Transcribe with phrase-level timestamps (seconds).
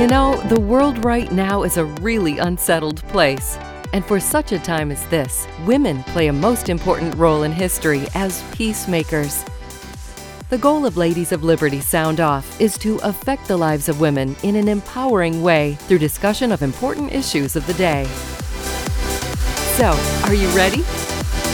[0.00, 3.58] You know, the world right now is a really unsettled place.
[3.92, 8.06] And for such a time as this, women play a most important role in history
[8.14, 9.44] as peacemakers.
[10.48, 14.34] The goal of Ladies of Liberty Sound Off is to affect the lives of women
[14.42, 18.06] in an empowering way through discussion of important issues of the day.
[19.76, 19.90] So,
[20.24, 20.80] are you ready?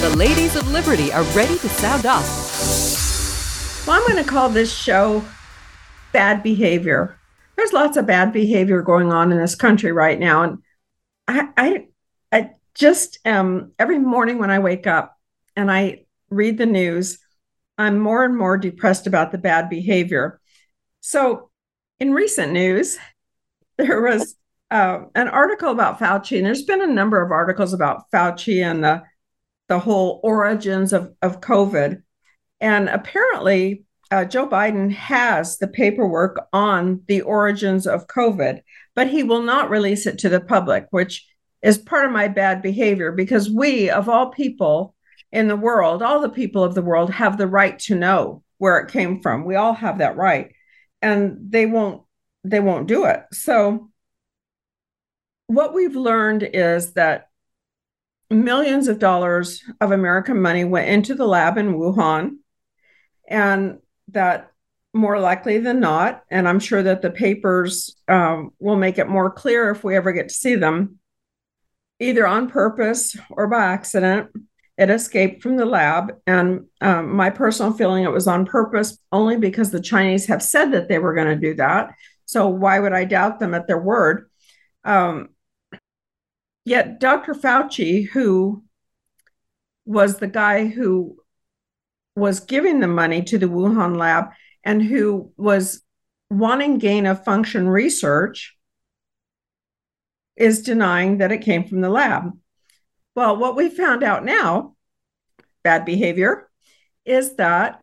[0.02, 3.88] The Ladies of Liberty are ready to sound off.
[3.88, 5.24] Well, I'm going to call this show
[6.12, 7.18] Bad Behavior.
[7.56, 10.42] There's lots of bad behavior going on in this country right now.
[10.42, 10.58] And
[11.26, 11.86] I, I,
[12.30, 15.16] I just um, every morning when I wake up
[15.56, 17.18] and I read the news,
[17.78, 20.40] I'm more and more depressed about the bad behavior.
[21.00, 21.50] So,
[21.98, 22.98] in recent news,
[23.78, 24.36] there was
[24.70, 28.82] uh, an article about Fauci, and there's been a number of articles about Fauci and
[28.82, 29.02] the
[29.68, 32.02] the whole origins of, of COVID.
[32.60, 38.60] And apparently, uh, Joe Biden has the paperwork on the origins of COVID,
[38.94, 41.26] but he will not release it to the public, which
[41.62, 44.94] is part of my bad behavior because we, of all people
[45.32, 48.78] in the world, all the people of the world have the right to know where
[48.78, 49.44] it came from.
[49.44, 50.52] We all have that right.
[51.02, 52.02] And they won't
[52.44, 53.24] they won't do it.
[53.32, 53.90] So
[55.48, 57.28] what we've learned is that
[58.30, 62.36] millions of dollars of American money went into the lab in Wuhan,
[63.28, 63.78] and
[64.16, 64.50] that
[64.92, 69.30] more likely than not, and I'm sure that the papers um, will make it more
[69.30, 70.98] clear if we ever get to see them,
[72.00, 74.30] either on purpose or by accident.
[74.76, 76.12] It escaped from the lab.
[76.26, 80.72] And um, my personal feeling, it was on purpose only because the Chinese have said
[80.72, 81.94] that they were going to do that.
[82.26, 84.28] So why would I doubt them at their word?
[84.84, 85.30] Um,
[86.66, 87.32] Yet Dr.
[87.32, 88.64] Fauci, who
[89.84, 91.16] was the guy who
[92.16, 94.30] was giving the money to the Wuhan lab
[94.64, 95.82] and who was
[96.30, 98.56] wanting gain of function research,
[100.36, 102.32] is denying that it came from the lab.
[103.14, 104.74] Well, what we found out now,
[105.62, 106.50] bad behavior,
[107.04, 107.80] is that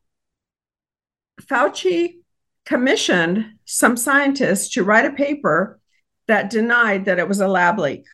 [1.41, 2.17] Fauci
[2.65, 5.79] commissioned some scientists to write a paper
[6.27, 8.05] that denied that it was a lab leak.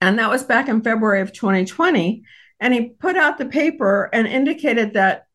[0.00, 2.22] And that was back in February of 2020.
[2.60, 5.26] And he put out the paper and indicated that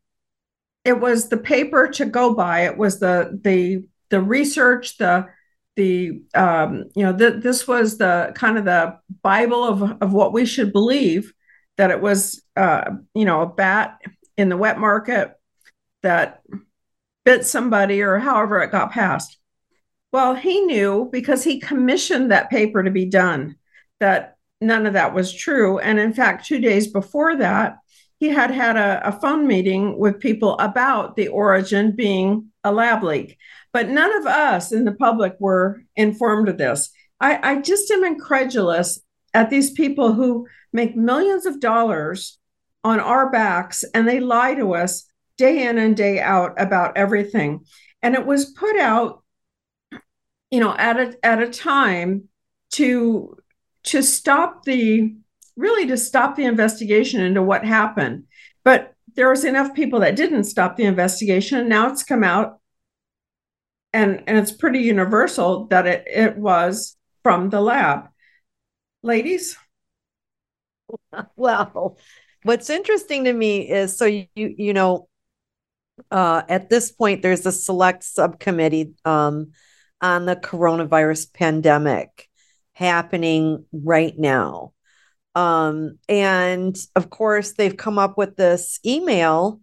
[0.84, 2.62] it was the paper to go by.
[2.66, 5.28] It was the the the research, the
[5.76, 10.34] the um, you know th- this was the kind of the bible of of what
[10.34, 11.34] we should believe
[11.78, 14.00] that it was uh, you know a bat
[14.38, 15.34] in the wet market
[16.02, 16.42] that
[17.24, 19.38] bit somebody or however it got passed.
[20.12, 23.56] Well, he knew because he commissioned that paper to be done
[24.00, 25.80] that none of that was true.
[25.80, 27.78] And in fact, two days before that,
[28.20, 33.04] he had had a, a, phone meeting with people about the origin being a lab
[33.04, 33.40] leak.
[33.74, 36.92] But none of us in the public were informed of this.
[37.20, 39.02] I, I just am incredulous
[39.34, 42.38] at these people who make millions of dollars
[42.84, 45.06] on our backs and they lie to us
[45.38, 47.66] day in and day out about everything.
[48.04, 49.24] And it was put out,
[50.52, 52.30] you know, at a at a time
[52.74, 53.38] to
[53.84, 55.16] to stop the
[55.58, 58.26] really to stop the investigation into what happened.
[58.64, 61.60] But there was enough people that didn't stop the investigation.
[61.60, 62.60] And now it's come out
[63.94, 68.08] and, and it's pretty universal that it, it was from the lab.
[69.04, 69.58] Ladies?
[71.36, 71.98] Well,
[72.44, 75.08] what's interesting to me is so you you know
[76.10, 79.52] uh, at this point there's a select subcommittee um,
[80.02, 82.30] on the coronavirus pandemic
[82.74, 84.74] happening right now.
[85.36, 89.62] Um, and of course, they've come up with this email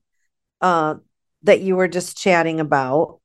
[0.61, 0.97] uh,
[1.43, 3.21] that you were just chatting about.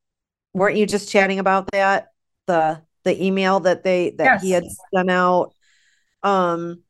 [0.53, 2.07] Weren't you just chatting about that?
[2.47, 4.41] The the email that they that yes.
[4.41, 5.53] he had sent out
[6.22, 6.83] um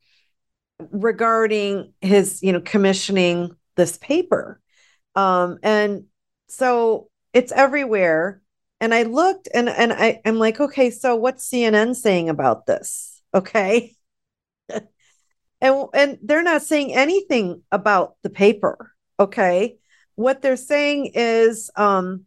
[0.92, 4.60] regarding his, you know, commissioning this paper.
[5.16, 6.06] Um, and
[6.50, 8.42] so it's everywhere
[8.84, 13.22] and I looked and and I, I'm like, okay, so what's CNN saying about this?
[13.34, 13.96] Okay.
[15.62, 18.92] and and they're not saying anything about the paper.
[19.18, 19.78] Okay.
[20.16, 22.26] What they're saying is um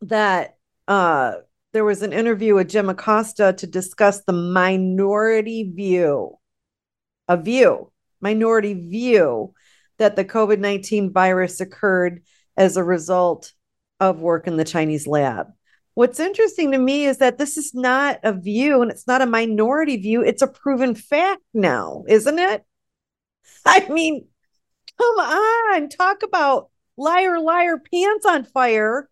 [0.00, 0.56] that
[0.88, 1.34] uh
[1.72, 6.38] there was an interview with Jim Acosta to discuss the minority view,
[7.28, 9.54] a view, minority view
[9.98, 12.24] that the COVID 19 virus occurred
[12.56, 13.52] as a result
[14.02, 15.46] of work in the Chinese lab.
[15.94, 19.26] What's interesting to me is that this is not a view and it's not a
[19.26, 20.22] minority view.
[20.22, 22.64] It's a proven fact now, isn't it?
[23.66, 24.26] I mean,
[24.98, 29.08] come on, talk about liar, liar, pants on fire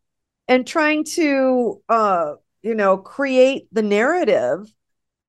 [0.49, 4.73] and trying to uh, you know, create the narrative.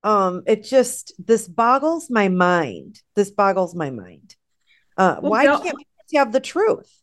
[0.04, 3.02] Um, it just this boggles my mind.
[3.16, 4.36] This boggles my mind.
[4.98, 7.01] Uh, well, why can't we have the truth?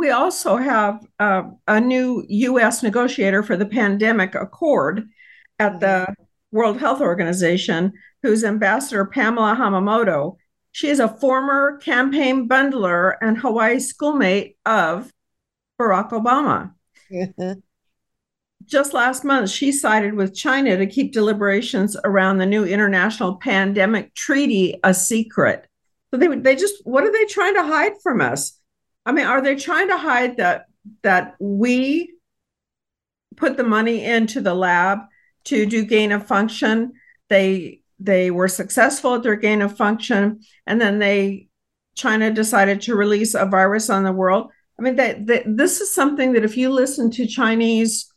[0.00, 2.82] We also have uh, a new U.S.
[2.82, 5.06] negotiator for the pandemic accord
[5.58, 6.56] at the mm-hmm.
[6.56, 7.92] World Health Organization,
[8.22, 10.38] who's Ambassador Pamela Hamamoto.
[10.72, 15.12] She is a former campaign bundler and Hawaii schoolmate of
[15.78, 16.72] Barack Obama.
[18.64, 24.14] Just last month, she sided with China to keep deliberations around the new international pandemic
[24.14, 25.66] treaty a secret.
[26.10, 28.59] So they they just what are they trying to hide from us?
[29.06, 30.66] I mean, are they trying to hide that
[31.02, 32.14] that we
[33.36, 35.00] put the money into the lab
[35.44, 36.92] to do gain of function?
[37.28, 41.48] They they were successful at their gain of function, and then they
[41.94, 44.50] China decided to release a virus on the world.
[44.78, 48.10] I mean, that, that this is something that if you listen to Chinese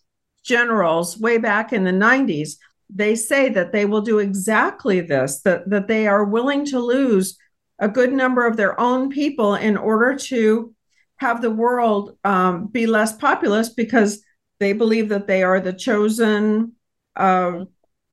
[0.44, 2.56] generals way back in the 90s,
[2.90, 7.38] they say that they will do exactly this, that, that they are willing to lose
[7.84, 10.74] a good number of their own people in order to
[11.18, 14.24] have the world um, be less populous because
[14.62, 16.72] they believe that they are the chosen
[17.18, 17.66] uh,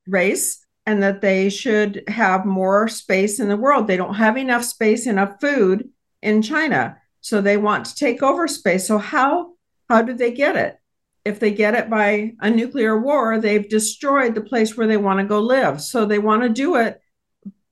[0.09, 3.87] race and that they should have more space in the world.
[3.87, 5.89] They don't have enough space, enough food
[6.21, 6.99] in China.
[7.21, 8.89] So they want to take over space.
[8.89, 9.53] So how
[9.89, 10.79] how do they get it?
[11.25, 15.21] If they get it by a nuclear war, they've destroyed the place where they want
[15.21, 15.81] to go live.
[15.81, 17.00] So they want to do it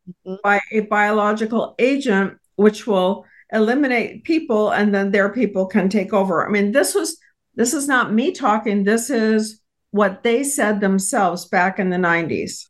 [0.08, 0.34] mm-hmm.
[0.42, 6.46] by a biological agent which will eliminate people and then their people can take over.
[6.46, 7.18] I mean, this was
[7.54, 8.84] this is not me talking.
[8.84, 9.60] This is
[9.90, 12.66] what they said themselves back in the 90s.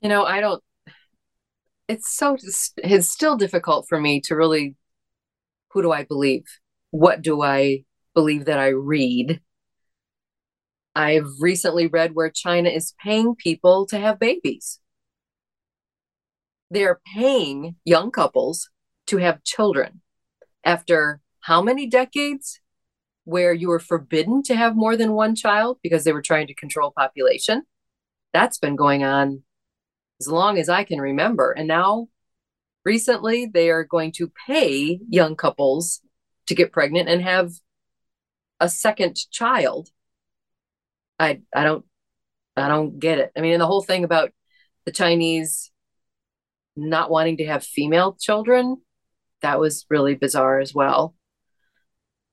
[0.00, 0.62] You know, I don't
[1.88, 2.36] it's so
[2.78, 4.76] it's still difficult for me to really
[5.70, 6.44] who do I believe?
[6.90, 7.84] What do I
[8.14, 9.40] believe that I read?
[10.94, 14.78] I've recently read where China is paying people to have babies.
[16.72, 18.70] They're paying young couples
[19.08, 20.00] to have children
[20.64, 22.60] after how many decades
[23.24, 26.54] where you were forbidden to have more than one child because they were trying to
[26.54, 27.64] control population.
[28.32, 29.42] That's been going on
[30.18, 31.52] as long as I can remember.
[31.52, 32.08] And now
[32.86, 36.00] recently they are going to pay young couples
[36.46, 37.52] to get pregnant and have
[38.60, 39.90] a second child
[41.18, 41.84] i i don't
[42.56, 44.30] i don't get it i mean the whole thing about
[44.84, 45.71] the chinese
[46.76, 48.76] not wanting to have female children
[49.42, 51.14] that was really bizarre as well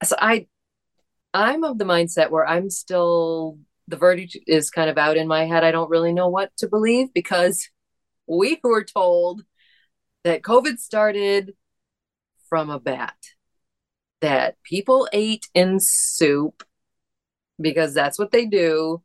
[0.03, 0.47] so i
[1.33, 3.57] i'm of the mindset where i'm still
[3.87, 6.67] the verdict is kind of out in my head i don't really know what to
[6.67, 7.69] believe because
[8.27, 9.41] we were told
[10.23, 11.53] that COVID started
[12.49, 13.15] from a bat,
[14.21, 16.63] that people ate in soup
[17.61, 19.01] because that's what they do.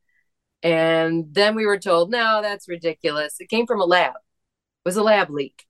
[0.62, 3.36] And then we were told, no, that's ridiculous.
[3.38, 4.14] It came from a lab.
[4.84, 5.64] Was a lab leak.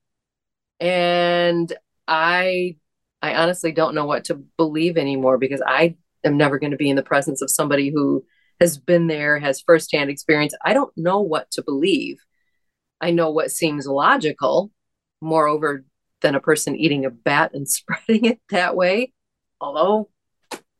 [0.80, 1.72] And
[2.08, 2.76] I
[3.22, 6.90] I honestly don't know what to believe anymore because I am never going to be
[6.90, 8.24] in the presence of somebody who
[8.60, 10.54] has been there, has firsthand experience.
[10.64, 12.18] I don't know what to believe.
[13.00, 14.70] I know what seems logical
[15.20, 15.84] moreover
[16.20, 19.12] than a person eating a bat and spreading it that way.
[19.60, 20.10] Although,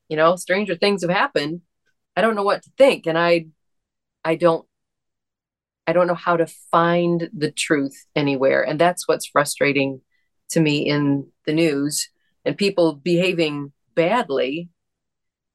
[0.09, 1.63] you know, stranger things have happened.
[2.17, 3.07] I don't know what to think.
[3.07, 3.47] And I
[4.25, 4.67] I don't
[5.87, 8.63] I don't know how to find the truth anywhere.
[8.63, 10.01] And that's what's frustrating
[10.51, 12.09] to me in the news
[12.45, 14.71] and people behaving badly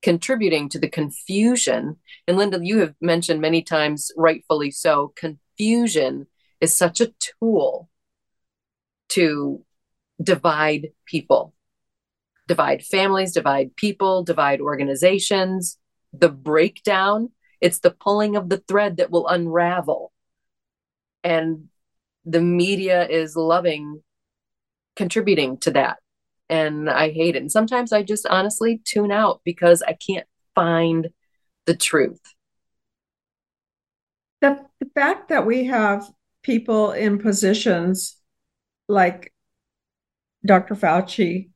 [0.02, 1.98] contributing to the confusion.
[2.28, 6.28] And Linda, you have mentioned many times, rightfully so, confusion
[6.62, 7.90] is such a tool
[9.10, 9.64] to
[10.22, 11.54] divide people,
[12.48, 15.78] divide families, divide people, divide organizations.
[16.14, 17.30] The breakdown,
[17.62, 20.12] it's the pulling of the thread that will unravel.
[21.24, 21.70] And
[22.26, 24.02] the media is loving
[24.96, 25.98] contributing to that.
[26.50, 27.40] And I hate it.
[27.40, 31.10] And sometimes I just honestly tune out because I can't find
[31.66, 32.20] the truth.
[34.42, 36.10] The, the fact that we have
[36.44, 38.18] people in positions
[38.88, 39.34] like
[40.46, 40.76] Dr.
[40.76, 41.50] Fauci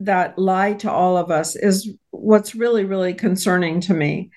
[0.00, 4.30] that lie to all of us is what's really, really concerning to me.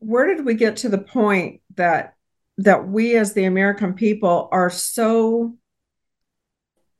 [0.00, 2.14] Where did we get to the point that
[2.58, 5.56] that we as the American people are so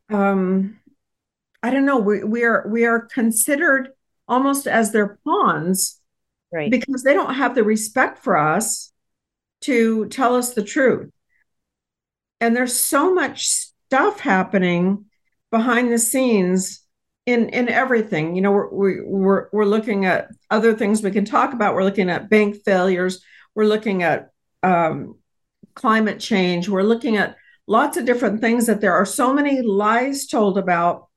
[0.09, 0.79] um
[1.63, 3.91] I don't know, we, we are we are considered
[4.27, 6.01] almost as their pawns
[6.53, 6.71] right.
[6.71, 8.93] because they don't have the respect for us
[9.63, 11.11] to tell us the truth.
[12.41, 15.07] And there's so much stuff happening
[15.51, 16.83] behind the scenes
[17.33, 18.37] in in everything.
[18.37, 21.75] You know, we're we're we're looking at other things we can talk about.
[21.75, 23.23] We're looking at bank failures.
[23.55, 24.31] We're looking at
[24.63, 25.19] um,
[25.75, 26.69] climate change.
[26.69, 31.09] We're looking at lots of different things that there are so many lies told about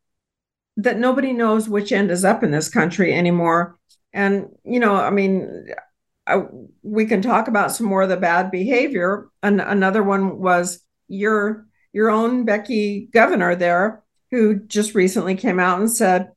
[0.77, 3.77] that nobody knows which end is up in this country anymore.
[4.13, 5.67] And you know, I mean,
[6.27, 6.43] I,
[6.82, 9.27] we can talk about some more of the bad behavior.
[9.41, 14.02] And another one was your your own Becky governor there
[14.34, 16.32] who just recently came out and said,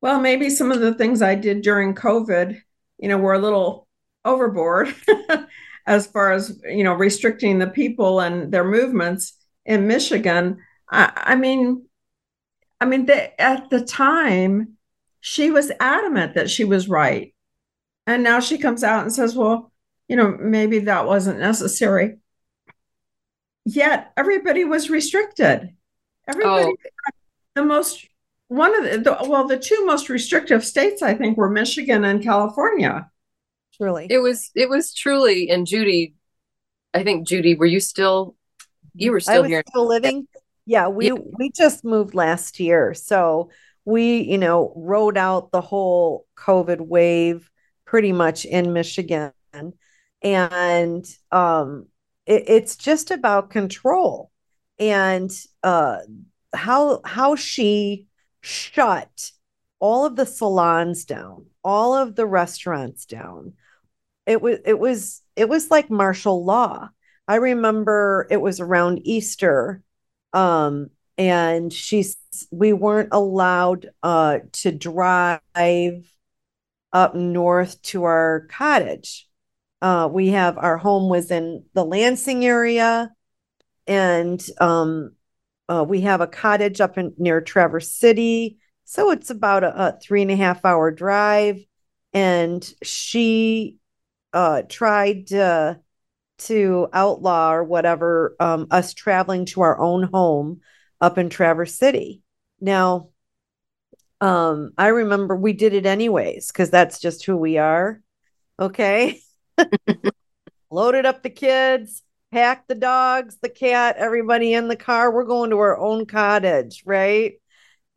[0.00, 2.60] well, maybe some of the things I did during COVID,
[2.98, 3.86] you know, were a little
[4.24, 4.92] overboard
[5.86, 10.58] as far as, you know, restricting the people and their movements in Michigan.
[10.90, 11.86] I, I mean,
[12.80, 14.76] I mean, the, at the time,
[15.20, 17.32] she was adamant that she was right.
[18.08, 19.70] And now she comes out and says, well,
[20.08, 22.16] you know, maybe that wasn't necessary.
[23.64, 25.76] Yet everybody was restricted.
[26.28, 26.76] Everybody, oh.
[27.54, 28.06] the most
[28.48, 32.22] one of the, the, well, the two most restrictive states I think were Michigan and
[32.22, 33.10] California.
[33.74, 35.50] Truly, it was it was truly.
[35.50, 36.14] And Judy,
[36.94, 38.36] I think Judy, were you still?
[38.94, 40.26] You were still here, still living.
[40.64, 41.14] Yeah, we yeah.
[41.38, 43.50] we just moved last year, so
[43.84, 47.50] we you know rode out the whole COVID wave
[47.84, 49.32] pretty much in Michigan,
[50.22, 51.86] and um,
[52.24, 54.30] it, it's just about control
[54.78, 55.30] and
[55.62, 55.98] uh,
[56.54, 58.06] how how she
[58.40, 59.30] shut
[59.78, 63.54] all of the salons down, all of the restaurants down.
[64.26, 66.90] It was it was it was like martial law.
[67.28, 69.82] I remember it was around Easter,
[70.32, 72.16] um, and she's
[72.50, 75.40] we weren't allowed uh, to drive
[76.92, 79.28] up north to our cottage.
[79.82, 83.12] Uh, we have our home was in the Lansing area,
[83.86, 85.12] and um,
[85.68, 88.58] uh, we have a cottage up in near Traverse City.
[88.84, 91.64] So it's about a, a three and a half hour drive.
[92.12, 93.76] And she
[94.32, 95.80] uh, tried to,
[96.38, 100.60] to outlaw or whatever um, us traveling to our own home
[101.00, 102.22] up in Traverse City.
[102.60, 103.10] Now,
[104.20, 108.00] um, I remember we did it anyways because that's just who we are.
[108.58, 109.20] Okay.
[110.70, 112.02] Loaded up the kids,
[112.36, 115.10] pack the dogs, the cat, everybody in the car.
[115.10, 117.40] We're going to our own cottage, right?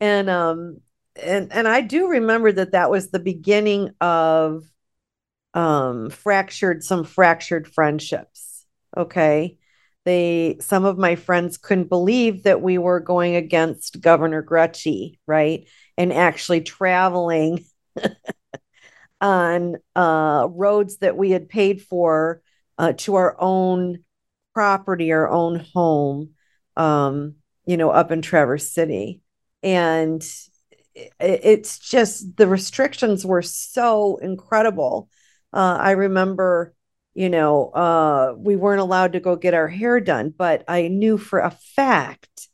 [0.00, 0.80] And um
[1.22, 4.64] and and I do remember that that was the beginning of
[5.52, 8.64] um fractured some fractured friendships.
[8.96, 9.58] Okay?
[10.06, 15.68] They some of my friends couldn't believe that we were going against Governor Gretchen, right?
[15.98, 17.66] And actually traveling
[19.20, 22.40] on uh roads that we had paid for
[22.78, 24.02] uh, to our own
[24.54, 26.30] property, our own home,
[26.76, 29.20] um, you know, up in Traverse City.
[29.62, 30.22] And
[31.18, 35.08] it's just the restrictions were so incredible.
[35.52, 36.74] Uh, I remember,
[37.14, 41.18] you know, uh, we weren't allowed to go get our hair done, but I knew
[41.18, 42.48] for a fact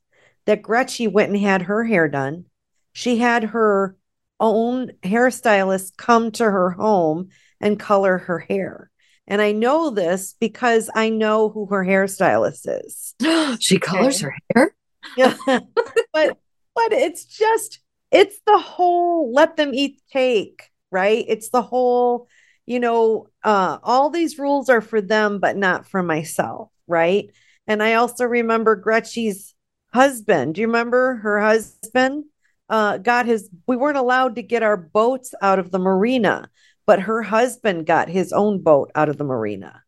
[0.46, 2.46] that Gretchen went and had her hair done.
[2.92, 3.96] She had her
[4.38, 7.28] own hairstylist come to her home
[7.60, 8.90] and color her hair.
[9.28, 13.14] And I know this because I know who her hairstylist is.
[13.60, 14.24] she colors okay.
[14.24, 14.76] her hair?
[15.16, 15.36] Yeah.
[15.46, 16.38] but
[16.74, 17.80] but it's just
[18.10, 21.24] it's the whole let them eat cake, right?
[21.26, 22.28] It's the whole,
[22.66, 27.30] you know, uh all these rules are for them but not for myself, right?
[27.66, 29.54] And I also remember Gretchen's
[29.92, 30.54] husband.
[30.54, 32.24] Do you remember her husband?
[32.68, 36.48] Uh got his we weren't allowed to get our boats out of the marina
[36.86, 39.82] but her husband got his own boat out of the marina.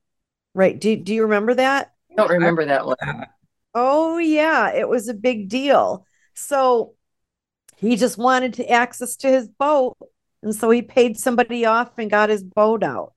[0.54, 0.78] Right.
[0.78, 1.92] Do, do you remember that?
[2.10, 2.96] I don't remember that one.
[3.74, 4.74] Oh, yeah.
[4.74, 6.04] It was a big deal.
[6.34, 6.94] So
[7.76, 9.96] he just wanted to access to his boat.
[10.42, 13.12] And so he paid somebody off and got his boat out.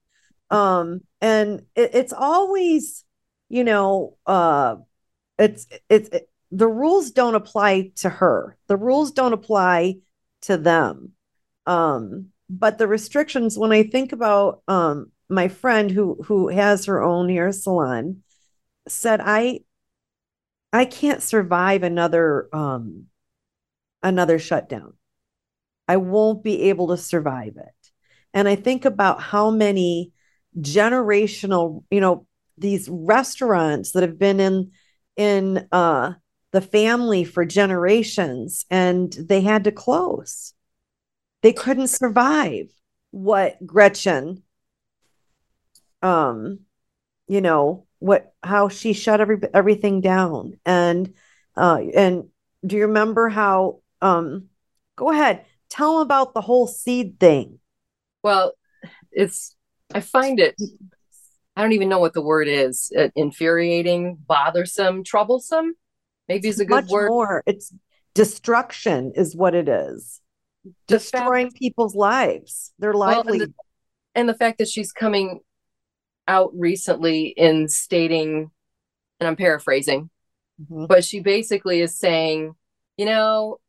[0.51, 3.03] Um, and it, it's always,
[3.49, 4.75] you know, uh,
[5.39, 8.57] it's, it's, it, the rules don't apply to her.
[8.67, 9.95] The rules don't apply
[10.41, 11.13] to them.
[11.65, 17.01] Um, but the restrictions when i think about um my friend who who has her
[17.01, 18.21] own hair salon
[18.87, 19.59] said i
[20.73, 23.05] i can't survive another um
[24.03, 24.93] another shutdown.
[25.87, 27.91] I won't be able to survive it.
[28.33, 30.13] And i think about how many
[30.57, 32.27] generational you know
[32.57, 34.71] these restaurants that have been in
[35.15, 36.13] in uh
[36.51, 40.53] the family for generations and they had to close
[41.41, 42.67] they couldn't survive
[43.11, 44.43] what Gretchen
[46.01, 46.59] um
[47.27, 51.13] you know what how she shut every everything down and
[51.55, 52.29] uh and
[52.65, 54.49] do you remember how um
[55.01, 55.45] Go ahead.
[55.67, 57.57] Tell them about the whole seed thing.
[58.21, 58.53] Well,
[59.11, 59.55] it's,
[59.95, 60.55] I find it,
[61.55, 65.73] I don't even know what the word is uh, infuriating, bothersome, troublesome.
[66.27, 67.07] Maybe is a good word.
[67.07, 67.41] more.
[67.47, 67.73] It's
[68.13, 70.20] destruction, is what it is.
[70.87, 73.53] Destroying fact- people's lives, their Well, and the-
[74.13, 75.39] and the fact that she's coming
[76.27, 78.51] out recently in stating,
[79.19, 80.09] and I'm paraphrasing,
[80.61, 80.87] Mhm.
[80.87, 82.55] but she basically is saying,
[82.97, 83.59] you know,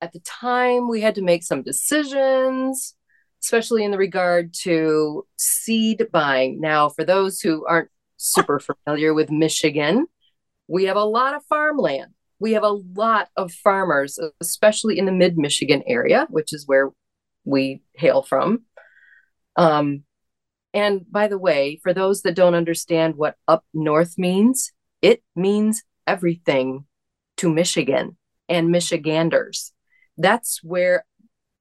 [0.00, 2.96] at the time we had to make some decisions,
[3.42, 6.60] especially in the regard to seed buying.
[6.60, 10.06] Now, for those who aren't super familiar with Michigan,
[10.68, 12.13] we have a lot of farmland.
[12.40, 16.90] We have a lot of farmers, especially in the mid Michigan area, which is where
[17.44, 18.64] we hail from.
[19.56, 20.04] Um,
[20.72, 25.82] and by the way, for those that don't understand what up north means, it means
[26.06, 26.84] everything
[27.36, 28.16] to Michigan
[28.48, 29.72] and Michiganders.
[30.18, 31.04] That's where,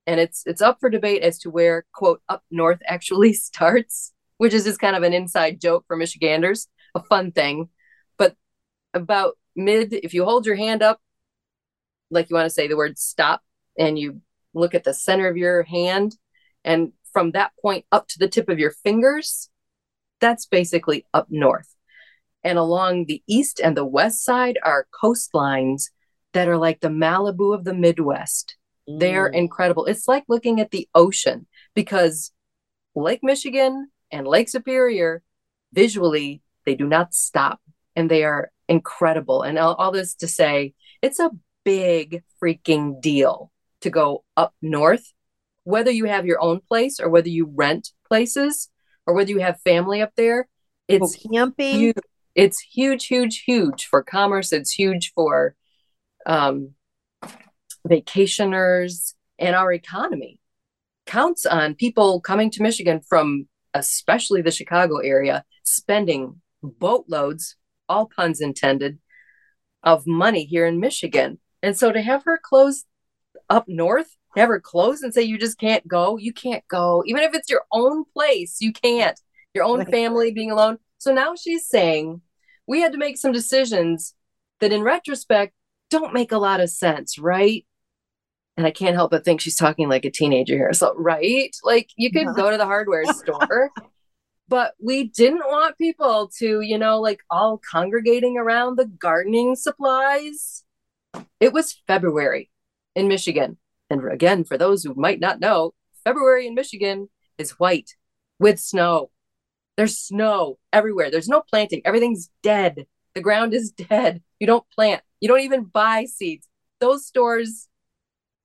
[0.07, 4.53] and it's it's up for debate as to where quote up north actually starts, which
[4.53, 7.69] is just kind of an inside joke for Michiganders, a fun thing.
[8.17, 8.35] But
[8.93, 10.99] about mid, if you hold your hand up,
[12.09, 13.41] like you want to say the word stop,
[13.77, 14.21] and you
[14.53, 16.15] look at the center of your hand,
[16.63, 19.49] and from that point up to the tip of your fingers,
[20.19, 21.75] that's basically up north.
[22.43, 25.83] And along the east and the west side are coastlines
[26.33, 28.57] that are like the Malibu of the Midwest.
[28.87, 29.35] They're Mm.
[29.35, 29.85] incredible.
[29.85, 32.31] It's like looking at the ocean because
[32.95, 35.23] Lake Michigan and Lake Superior,
[35.71, 37.61] visually, they do not stop
[37.95, 39.41] and they are incredible.
[39.41, 41.31] And all, all this to say, it's a
[41.63, 45.13] big freaking deal to go up north,
[45.63, 48.69] whether you have your own place or whether you rent places
[49.05, 50.47] or whether you have family up there.
[50.87, 51.79] It's camping.
[51.79, 51.97] huge.
[52.35, 54.51] It's huge, huge, huge for commerce.
[54.51, 55.55] It's huge for
[56.25, 56.71] um,
[57.87, 60.39] vacationers and our economy.
[61.05, 67.55] Counts on people coming to Michigan from especially the Chicago area, spending boatloads,
[67.89, 68.99] all puns intended,
[69.83, 71.39] of money here in Michigan.
[71.61, 72.85] And so to have her close
[73.49, 77.03] up north, have her close and say you just can't go, you can't go.
[77.05, 79.19] Even if it's your own place, you can't.
[79.53, 79.91] Your own Right.
[79.91, 80.77] family being alone.
[80.97, 82.21] So now she's saying
[82.65, 84.15] we had to make some decisions
[84.59, 85.53] that in retrospect
[85.89, 87.65] don't make a lot of sense, right?
[88.57, 90.73] And I can't help but think she's talking like a teenager here.
[90.73, 91.55] So, right?
[91.63, 93.71] Like you could go to the hardware store,
[94.47, 100.63] but we didn't want people to, you know, like all congregating around the gardening supplies.
[101.39, 102.49] It was February
[102.95, 103.57] in Michigan.
[103.89, 107.95] And again, for those who might not know, February in Michigan is white
[108.39, 109.09] with snow.
[109.77, 111.09] There's snow everywhere.
[111.09, 111.81] There's no planting.
[111.85, 112.85] Everything's dead.
[113.15, 114.21] The ground is dead.
[114.39, 115.01] You don't plant.
[115.21, 116.47] You don't even buy seeds.
[116.79, 117.69] Those stores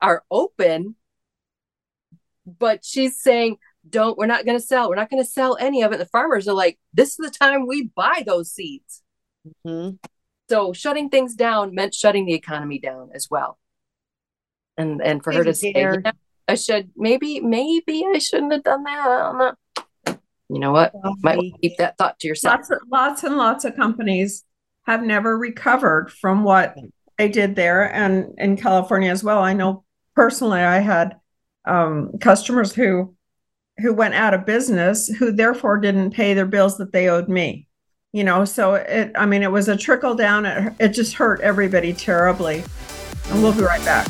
[0.01, 0.95] are open,
[2.47, 3.57] but she's saying,
[3.89, 4.89] don't, we're not going to sell.
[4.89, 5.99] We're not going to sell any of it.
[5.99, 9.03] The farmers are like, this is the time we buy those seeds.
[9.67, 9.99] Mhm.
[10.49, 13.59] So shutting things down meant shutting the economy down as well.
[14.77, 16.13] And and for her to say, yeah,
[16.47, 19.07] I should maybe maybe I shouldn't have done that.
[19.07, 20.19] I don't know.
[20.49, 20.95] You know what?
[21.23, 22.61] Might want to keep that thought to yourself.
[22.61, 24.45] Lots, of, lots and lots of companies
[24.87, 26.75] have never recovered from what
[27.19, 29.41] they did there, and in California as well.
[29.41, 31.17] I know personally, I had
[31.67, 33.15] um, customers who
[33.81, 37.67] who went out of business, who therefore didn't pay their bills that they owed me.
[38.13, 39.13] You know, so it.
[39.15, 40.47] I mean, it was a trickle down.
[40.47, 42.65] It, it just hurt everybody terribly.
[43.31, 44.09] And we'll be right back.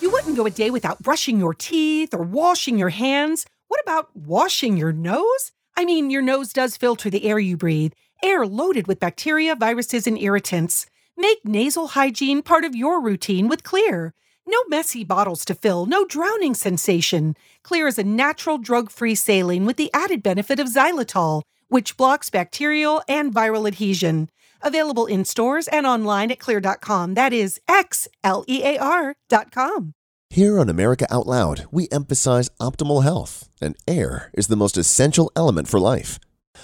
[0.00, 3.46] You wouldn't go a day without brushing your teeth or washing your hands.
[3.68, 5.52] What about washing your nose?
[5.76, 7.92] I mean, your nose does filter the air you breathe,
[8.22, 10.86] air loaded with bacteria, viruses, and irritants.
[11.16, 14.10] Make nasal hygiene part of your routine with Xlear.
[14.46, 17.34] No messy bottles to fill, no drowning sensation.
[17.64, 22.30] Xlear is a natural drug free saline with the added benefit of xylitol, which blocks
[22.30, 24.28] bacterial and viral adhesion.
[24.62, 27.14] Available in stores and online at xlear.com.
[27.14, 29.92] That is X L E A R.com.
[30.30, 35.30] Here on America Out Loud, we emphasize optimal health, and air is the most essential
[35.36, 36.18] element for life.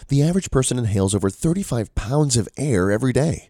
[0.09, 3.50] The average person inhales over 35 pounds of air every day,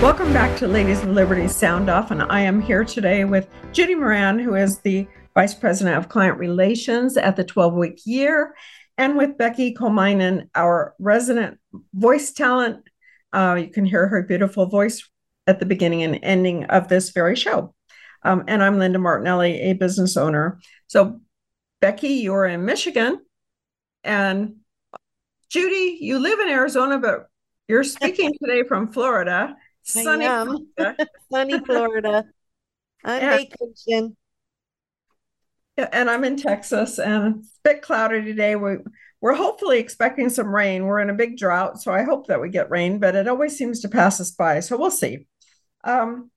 [0.00, 3.94] Welcome back to Ladies of Liberty Sound Off, and I am here today with Judy
[3.94, 8.54] Moran, who is the Vice President of Client Relations at the 12 Week Year,
[8.96, 11.58] and with Becky Kolmainen, our resident
[11.92, 12.88] voice talent.
[13.34, 15.06] Uh, you can hear her beautiful voice
[15.46, 17.74] at the beginning and ending of this very show.
[18.22, 20.60] Um, and I'm Linda Martinelli, a business owner.
[20.86, 21.20] So,
[21.82, 23.20] Becky, you're in Michigan,
[24.02, 24.56] and
[25.50, 27.26] Judy, you live in Arizona, but
[27.68, 30.96] you're speaking today from Florida sunny Florida.
[31.32, 32.24] sunny Florida
[33.04, 33.36] on yeah.
[33.36, 34.16] vacation.
[35.76, 38.54] And I'm in Texas, and it's a bit cloudy today.
[38.54, 38.78] We
[39.20, 40.84] we're hopefully expecting some rain.
[40.84, 43.56] We're in a big drought, so I hope that we get rain, but it always
[43.56, 44.60] seems to pass us by.
[44.60, 45.26] So we'll see.
[45.84, 46.30] Um,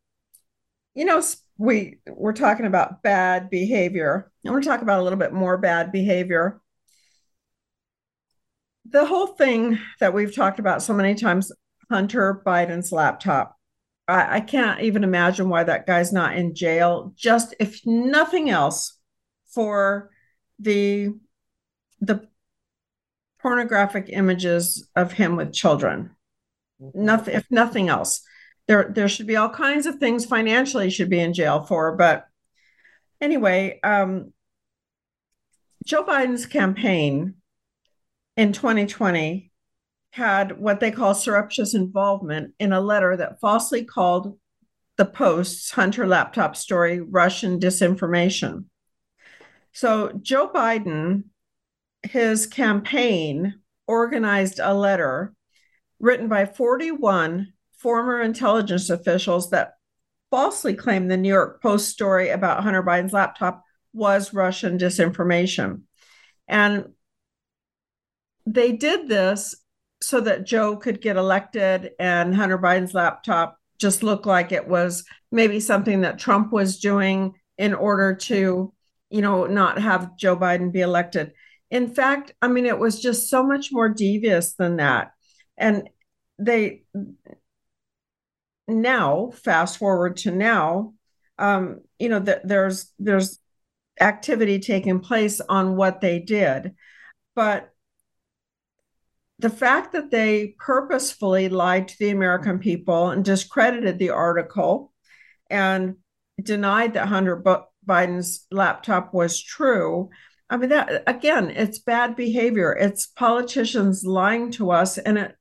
[0.94, 1.22] you know,
[1.58, 4.32] we we're talking about bad behavior.
[4.46, 6.62] I want to talk about a little bit more bad behavior.
[8.86, 11.52] The whole thing that we've talked about so many times
[11.90, 13.58] Hunter Biden's laptop.
[14.08, 17.14] I, I can't even imagine why that guy's not in jail.
[17.16, 18.98] Just if nothing else,
[19.54, 20.10] for
[20.60, 21.14] the
[22.02, 22.28] the
[23.40, 26.12] pornographic images of him with children.
[26.82, 27.06] Mm-hmm.
[27.06, 28.22] Nothing, if nothing else,
[28.68, 31.96] there there should be all kinds of things financially should be in jail for.
[31.96, 32.26] But
[33.22, 34.34] anyway, um,
[35.86, 37.36] Joe Biden's campaign
[38.36, 39.52] in 2020
[40.14, 44.38] had what they call surreptitious involvement in a letter that falsely called
[44.96, 48.66] the Post's Hunter laptop story Russian disinformation.
[49.72, 51.24] So Joe Biden,
[52.04, 53.56] his campaign
[53.88, 55.34] organized a letter
[56.00, 59.74] written by 41 former intelligence officials that
[60.30, 65.82] falsely claimed the New York Post story about Hunter Biden's laptop was Russian disinformation.
[66.48, 66.90] And
[68.46, 69.56] they did this
[70.04, 75.04] so that Joe could get elected and Hunter Biden's laptop just looked like it was
[75.32, 78.74] maybe something that Trump was doing in order to,
[79.10, 81.34] you know, not have Joe Biden be elected.
[81.70, 85.12] In fact, I mean, it was just so much more devious than that.
[85.58, 85.90] And
[86.38, 86.84] they
[88.68, 90.94] now, fast forward to now,
[91.38, 93.40] um, you know, that there's there's
[94.00, 96.76] activity taking place on what they did.
[97.36, 97.73] But
[99.44, 104.94] the fact that they purposefully lied to the American people and discredited the article
[105.50, 105.98] and
[106.42, 107.44] denied that Hunter
[107.86, 110.10] Biden's laptop was true.
[110.50, 112.72] I mean, that again, it's bad behavior.
[112.72, 114.98] It's politicians lying to us.
[114.98, 115.36] And it,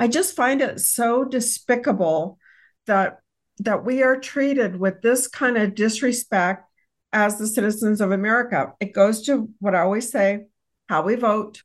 [0.00, 2.38] I just find it so despicable
[2.86, 3.20] that
[3.60, 6.68] that we are treated with this kind of disrespect
[7.12, 8.72] as the citizens of America.
[8.80, 10.46] It goes to what I always say
[10.88, 11.62] how we vote,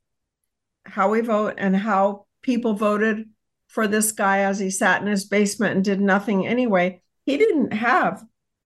[0.89, 3.29] how we vote and how people voted
[3.67, 7.01] for this guy as he sat in his basement and did nothing anyway.
[7.25, 8.23] He didn't have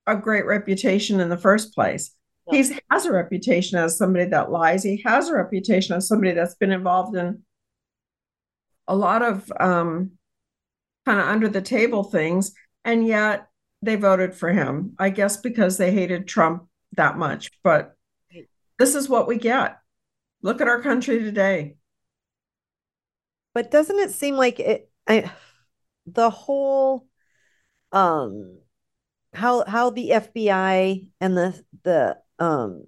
[0.07, 2.11] a great reputation in the first place.
[2.49, 2.57] No.
[2.57, 4.83] He has a reputation as somebody that lies.
[4.83, 7.43] He has a reputation as somebody that's been involved in
[8.87, 10.11] a lot of um,
[11.05, 12.53] kind of under the table things.
[12.85, 13.47] And yet
[13.81, 17.51] they voted for him, I guess, because they hated Trump that much.
[17.63, 17.95] But
[18.79, 19.77] this is what we get.
[20.41, 21.75] Look at our country today.
[23.53, 25.31] But doesn't it seem like it I
[26.05, 27.07] the whole
[27.91, 28.59] um
[29.33, 32.85] how how the FBI and the the um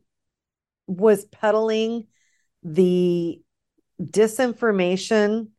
[0.87, 2.07] was peddling
[2.63, 3.41] the
[4.01, 5.49] disinformation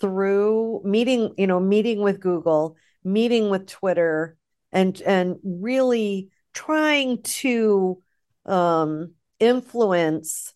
[0.00, 4.36] through meeting you know meeting with Google meeting with Twitter
[4.72, 8.02] and and really trying to
[8.44, 10.54] um influence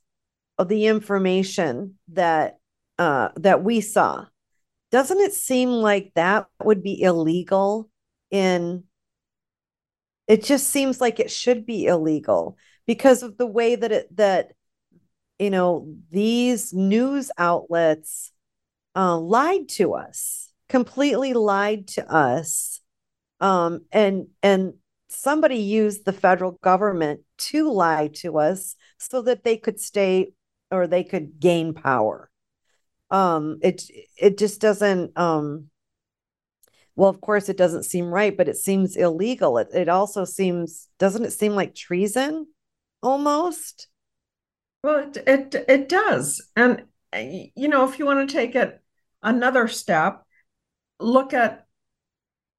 [0.64, 2.58] the information that
[2.98, 4.26] uh, that we saw,
[4.90, 7.88] doesn't it seem like that would be illegal
[8.30, 8.84] in
[10.28, 14.52] it just seems like it should be illegal because of the way that it that
[15.38, 18.32] you know these news outlets
[18.96, 22.80] uh, lied to us completely lied to us
[23.40, 24.74] um, and and
[25.08, 30.32] somebody used the federal government to lie to us so that they could stay
[30.70, 32.30] or they could gain power
[33.12, 33.84] um it
[34.18, 35.70] it just doesn't um
[36.94, 39.56] well, of course, it doesn't seem right, but it seems illegal.
[39.58, 42.46] It, it also seems, doesn't it seem like treason
[43.02, 43.88] almost?
[44.84, 46.46] Well, it, it, it does.
[46.54, 48.80] And, you know, if you want to take it
[49.22, 50.22] another step,
[51.00, 51.66] look at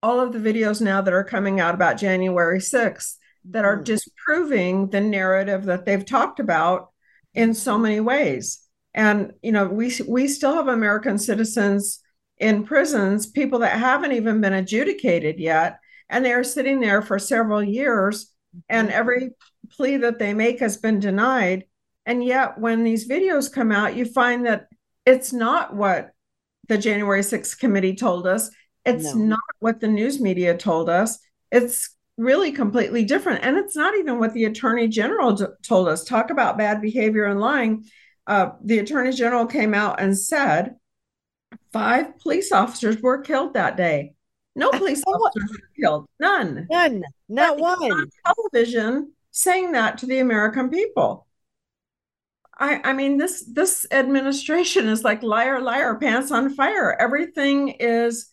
[0.02, 3.18] all of the videos now that are coming out about January 6th
[3.50, 3.84] that are mm.
[3.84, 6.90] disproving the narrative that they've talked about
[7.34, 8.63] in so many ways.
[8.94, 12.00] And you know, we we still have American citizens
[12.38, 15.80] in prisons, people that haven't even been adjudicated yet,
[16.10, 18.32] and they are sitting there for several years,
[18.70, 18.98] and mm-hmm.
[18.98, 19.30] every
[19.72, 21.66] plea that they make has been denied.
[22.06, 24.68] And yet, when these videos come out, you find that
[25.06, 26.12] it's not what
[26.68, 28.50] the January 6th committee told us.
[28.86, 29.26] It's no.
[29.26, 31.20] not what the news media told us.
[31.52, 33.44] It's really completely different.
[33.44, 36.04] And it's not even what the attorney general d- told us.
[36.04, 37.86] Talk about bad behavior and lying.
[38.26, 40.76] Uh, the attorney general came out and said
[41.72, 44.14] five police officers were killed that day.
[44.56, 46.08] No police officers were killed.
[46.20, 46.68] None.
[46.70, 47.04] None.
[47.28, 47.92] Not one.
[47.92, 51.28] On television saying that to the American people.
[52.58, 56.96] I, I mean this this administration is like liar liar pants on fire.
[57.00, 58.30] Everything is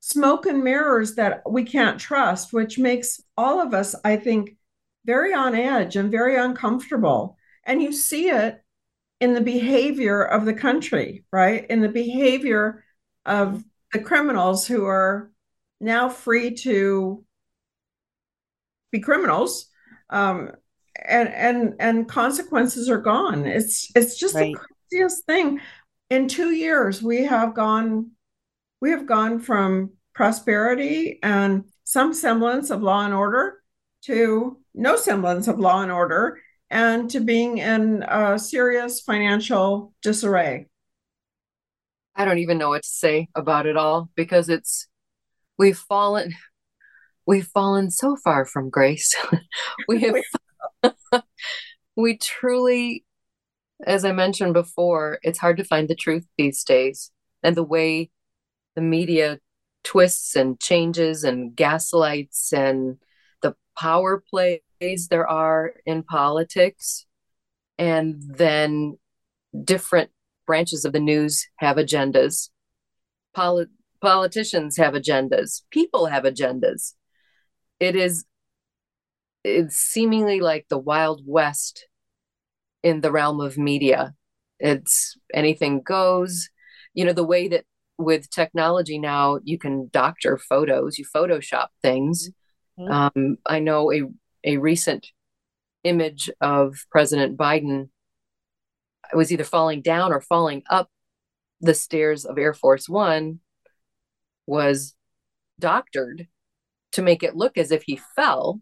[0.00, 4.56] smoke and mirrors that we can't trust, which makes all of us, I think,
[5.04, 7.38] very on edge and very uncomfortable.
[7.64, 8.62] And you see it
[9.20, 11.66] in the behavior of the country, right?
[11.68, 12.84] In the behavior
[13.24, 15.30] of the criminals who are
[15.80, 17.24] now free to
[18.92, 19.66] be criminals.
[20.10, 20.52] Um,
[21.04, 23.46] and and and consequences are gone.
[23.46, 24.54] It's it's just right.
[24.54, 25.60] the craziest thing.
[26.08, 28.12] In two years, we have gone
[28.80, 33.60] we have gone from prosperity and some semblance of law and order
[34.02, 40.66] to no semblance of law and order and to being in a serious financial disarray.
[42.14, 44.88] I don't even know what to say about it all because it's
[45.58, 46.34] we've fallen
[47.26, 49.14] we've fallen so far from grace.
[49.88, 50.94] we have
[51.96, 53.04] we truly
[53.84, 57.10] as I mentioned before, it's hard to find the truth these days.
[57.42, 58.10] And the way
[58.74, 59.38] the media
[59.84, 62.96] twists and changes and gaslights and
[63.42, 67.06] the power plays there are in politics.
[67.78, 68.98] And then
[69.64, 70.10] different
[70.46, 72.50] branches of the news have agendas.
[73.34, 73.66] Poli-
[74.00, 75.62] politicians have agendas.
[75.70, 76.94] People have agendas.
[77.80, 78.24] It is
[79.44, 81.86] it's seemingly like the wild west
[82.82, 84.14] in the realm of media.
[84.58, 86.48] It's anything goes.
[86.94, 87.64] You know, the way that
[87.98, 92.30] with technology now you can doctor photos you photoshop things
[92.78, 92.92] mm-hmm.
[92.92, 94.02] um, i know a,
[94.46, 95.08] a recent
[95.84, 97.90] image of president biden
[99.12, 100.88] was either falling down or falling up
[101.60, 103.40] the stairs of air force one
[104.46, 104.94] was
[105.58, 106.28] doctored
[106.92, 108.60] to make it look as if he fell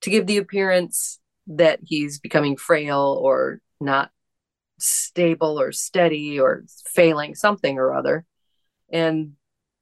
[0.00, 4.10] to give the appearance that he's becoming frail or not
[4.78, 8.24] stable or steady or failing something or other.
[8.92, 9.32] And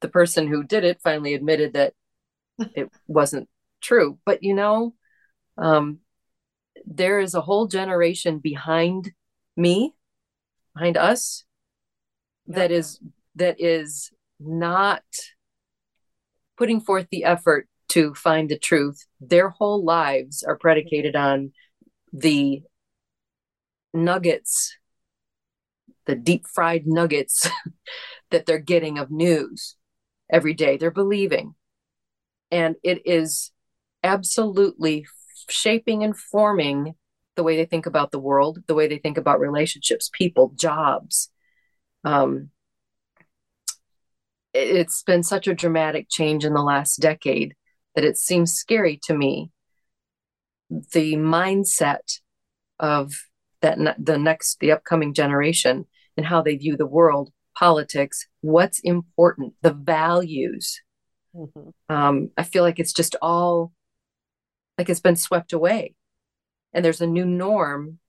[0.01, 1.93] the person who did it finally admitted that
[2.75, 3.49] it wasn't
[3.81, 4.17] true.
[4.25, 4.93] But you know
[5.57, 5.99] um,
[6.85, 9.11] there is a whole generation behind
[9.55, 9.93] me
[10.73, 11.43] behind us
[12.47, 12.57] yep.
[12.57, 12.99] that is
[13.35, 15.03] that is not
[16.57, 21.51] putting forth the effort to find the truth their whole lives are predicated on
[22.13, 22.61] the
[23.93, 24.77] nuggets
[26.07, 27.47] the deep fried nuggets
[28.31, 29.75] that they're getting of news
[30.29, 30.77] every day.
[30.77, 31.53] They're believing.
[32.49, 33.51] And it is
[34.03, 35.05] absolutely
[35.49, 36.95] shaping and forming
[37.35, 41.29] the way they think about the world, the way they think about relationships, people, jobs.
[42.03, 42.49] Um,
[44.53, 47.53] it's been such a dramatic change in the last decade
[47.95, 49.51] that it seems scary to me.
[50.69, 52.19] The mindset
[52.79, 53.13] of
[53.61, 59.53] that the next the upcoming generation and how they view the world politics, what's important,
[59.61, 60.81] the values.
[61.35, 61.69] Mm-hmm.
[61.93, 63.71] Um, I feel like it's just all
[64.77, 65.95] like it's been swept away.
[66.73, 67.99] And there's a new norm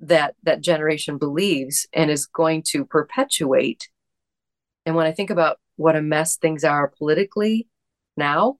[0.00, 3.88] that that generation believes and is going to perpetuate.
[4.84, 7.68] And when I think about what a mess things are politically
[8.16, 8.58] now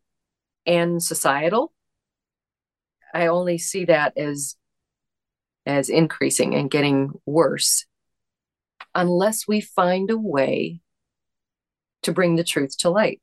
[0.64, 1.72] and societal,
[3.12, 4.56] I only see that as
[5.66, 7.86] as increasing and getting worse
[8.94, 10.80] unless we find a way
[12.02, 13.20] to bring the truth to light.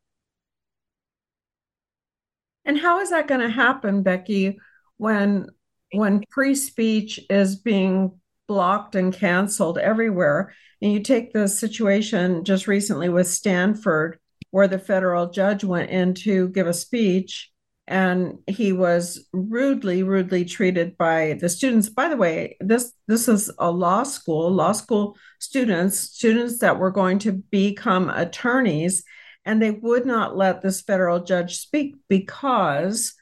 [2.70, 4.60] And how is that going to happen, Becky,
[4.98, 5.48] when
[5.92, 10.54] when free speech is being blocked and canceled everywhere?
[10.80, 14.20] And you take the situation just recently with Stanford,
[14.52, 17.52] where the federal judge went in to give a speech
[17.88, 23.50] and he was rudely rudely treated by the students by the way this this is
[23.58, 29.04] a law school law school students students that were going to become attorneys
[29.50, 33.16] and they would not let this federal judge speak because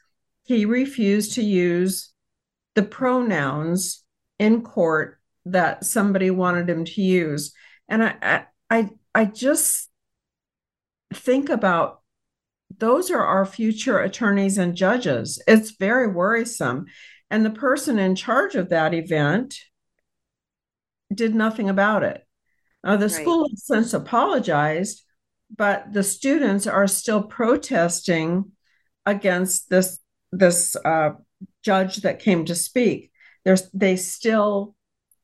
[0.44, 2.12] he refused to use
[2.74, 4.04] the pronouns
[4.38, 7.54] in court that somebody wanted him to use
[7.88, 9.88] and i i i just
[11.14, 12.02] think about
[12.76, 15.42] those are our future attorneys and judges.
[15.48, 16.84] It's very worrisome.
[17.30, 19.56] And the person in charge of that event
[21.12, 22.26] did nothing about it.
[22.84, 23.10] Now, the right.
[23.10, 25.02] school has since apologized,
[25.54, 28.52] but the students are still protesting
[29.06, 29.98] against this
[30.30, 31.10] this uh,
[31.62, 33.10] judge that came to speak.
[33.44, 34.74] There's they still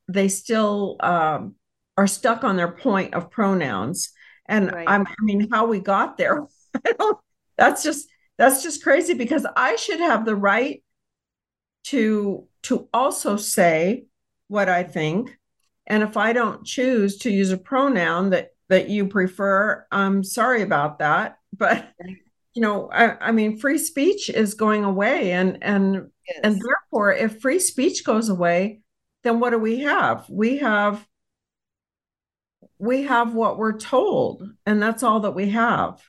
[0.08, 1.54] they still um,
[1.96, 4.10] are stuck on their point of pronouns,
[4.46, 4.88] and right.
[4.88, 6.46] i mean, how we got there,
[6.86, 7.18] I don't
[7.56, 10.82] that's just that's just crazy because I should have the right
[11.84, 14.06] to to also say
[14.48, 15.36] what I think.
[15.86, 20.62] And if I don't choose to use a pronoun that that you prefer, I'm sorry
[20.62, 21.38] about that.
[21.52, 21.88] But
[22.54, 26.40] you know, I, I mean, free speech is going away, and and yes.
[26.42, 28.80] and therefore, if free speech goes away,
[29.24, 30.26] then what do we have?
[30.28, 31.06] We have
[32.78, 36.00] we have what we're told, and that's all that we have.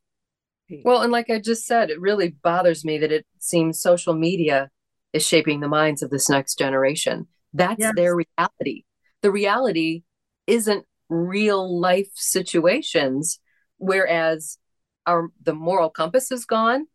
[0.84, 4.70] Well, and like I just said, it really bothers me that it seems social media
[5.14, 7.28] is shaping the minds of this next generation.
[7.54, 7.94] That's yes.
[7.96, 8.84] their reality.
[9.22, 10.04] The reality
[10.48, 13.40] isn't real life situations,
[13.78, 14.58] whereas
[15.06, 16.88] our the moral compass is gone.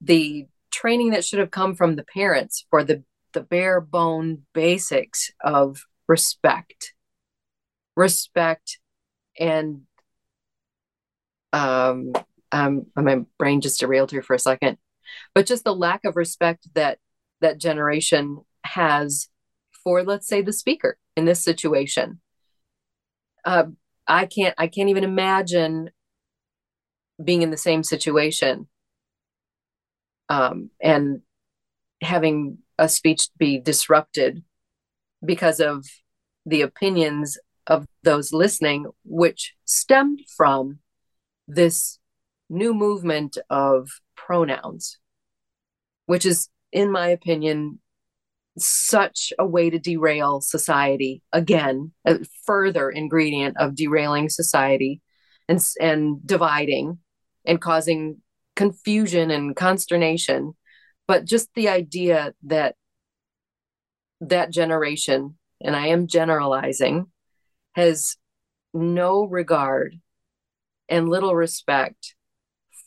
[0.00, 5.30] The training that should have come from the parents for the the bare bone basics
[5.42, 6.94] of respect,
[7.96, 8.78] respect,
[9.38, 9.82] and
[11.52, 12.12] um,
[12.52, 14.78] um, my brain just derailed here for a second,
[15.34, 16.98] but just the lack of respect that
[17.40, 19.28] that generation has
[19.82, 22.20] for, let's say, the speaker in this situation.
[23.44, 23.64] Uh,
[24.06, 24.54] I can't.
[24.58, 25.90] I can't even imagine
[27.22, 28.66] being in the same situation
[30.28, 31.20] um, and
[32.02, 34.42] having a speech be disrupted
[35.24, 35.84] because of
[36.46, 40.78] the opinions of those listening, which stemmed from
[41.46, 41.98] this
[42.48, 44.98] new movement of pronouns,
[46.06, 47.80] which is, in my opinion,
[48.58, 55.00] such a way to derail society again a further ingredient of derailing society
[55.48, 56.98] and and dividing
[57.44, 58.18] and causing
[58.56, 60.52] confusion and consternation
[61.06, 62.74] but just the idea that
[64.20, 67.06] that generation and i am generalizing
[67.74, 68.16] has
[68.74, 69.98] no regard
[70.88, 72.14] and little respect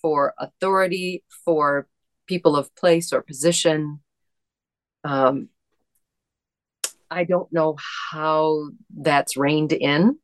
[0.01, 1.87] for authority, for
[2.27, 4.01] people of place or position.
[5.03, 5.49] Um,
[7.13, 7.77] I don't know
[8.11, 10.17] how that's reined in.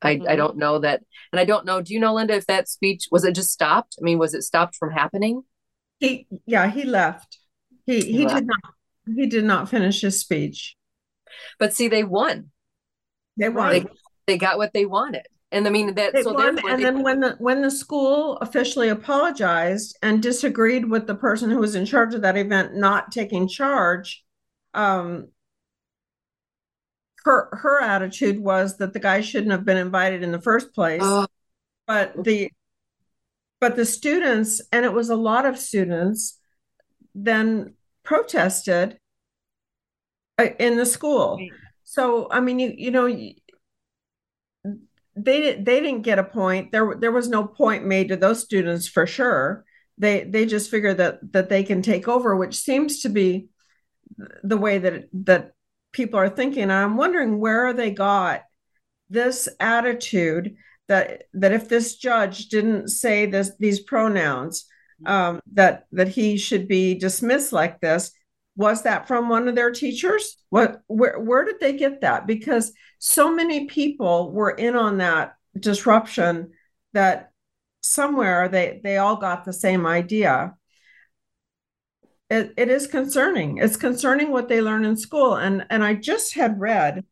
[0.00, 0.28] I, mm-hmm.
[0.28, 1.02] I don't know that.
[1.32, 3.96] And I don't know, do you know, Linda, if that speech was it just stopped?
[4.00, 5.42] I mean, was it stopped from happening?
[5.98, 7.38] He, yeah, he left.
[7.86, 8.36] He, he, he left.
[8.36, 8.74] did not,
[9.16, 10.76] he did not finish his speech.
[11.58, 12.50] But see, they won.
[13.36, 13.72] They won.
[13.72, 13.86] They,
[14.26, 16.14] they got what they wanted and I mean that.
[16.22, 21.06] so won, and they, then when the when the school officially apologized and disagreed with
[21.06, 24.24] the person who was in charge of that event not taking charge,
[24.74, 25.28] um,
[27.28, 31.02] her her attitude was that the guy shouldn't have been invited in the first place.
[31.02, 31.26] Uh,
[31.86, 32.50] but the
[33.60, 36.38] but the students, and it was a lot of students,
[37.14, 38.98] then protested
[40.38, 41.38] uh, in the school.
[41.84, 43.06] So I mean, you you know
[45.14, 46.72] they didn't they didn't get a point.
[46.72, 49.66] There there was no point made to those students for sure.
[49.98, 53.48] They they just figure that that they can take over, which seems to be
[54.42, 55.52] the way that that
[55.92, 56.70] people are thinking.
[56.70, 58.42] I'm wondering where they got
[59.10, 60.56] this attitude
[60.88, 64.66] that that if this judge didn't say this these pronouns
[65.06, 68.12] um, that that he should be dismissed like this
[68.56, 70.36] was that from one of their teachers?
[70.50, 72.26] What where where did they get that?
[72.26, 76.50] Because so many people were in on that disruption
[76.92, 77.30] that
[77.82, 80.54] somewhere they they all got the same idea
[82.30, 83.58] it, it is concerning.
[83.58, 85.34] It's concerning what they learn in school.
[85.36, 87.04] And and i just had read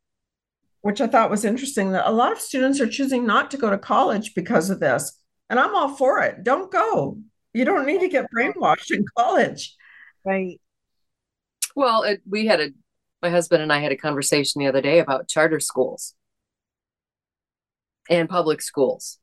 [0.83, 3.71] which i thought was interesting that a lot of students are choosing not to go
[3.71, 5.19] to college because of this.
[5.51, 6.45] And i'm all for it.
[6.45, 7.19] Don't go.
[7.55, 9.75] You don't need to get brainwashed in college.
[10.25, 10.61] Right.
[11.75, 12.71] Well, it, we had a
[13.23, 16.15] my husband and I had a conversation the other day about charter schools
[18.09, 19.19] and public schools.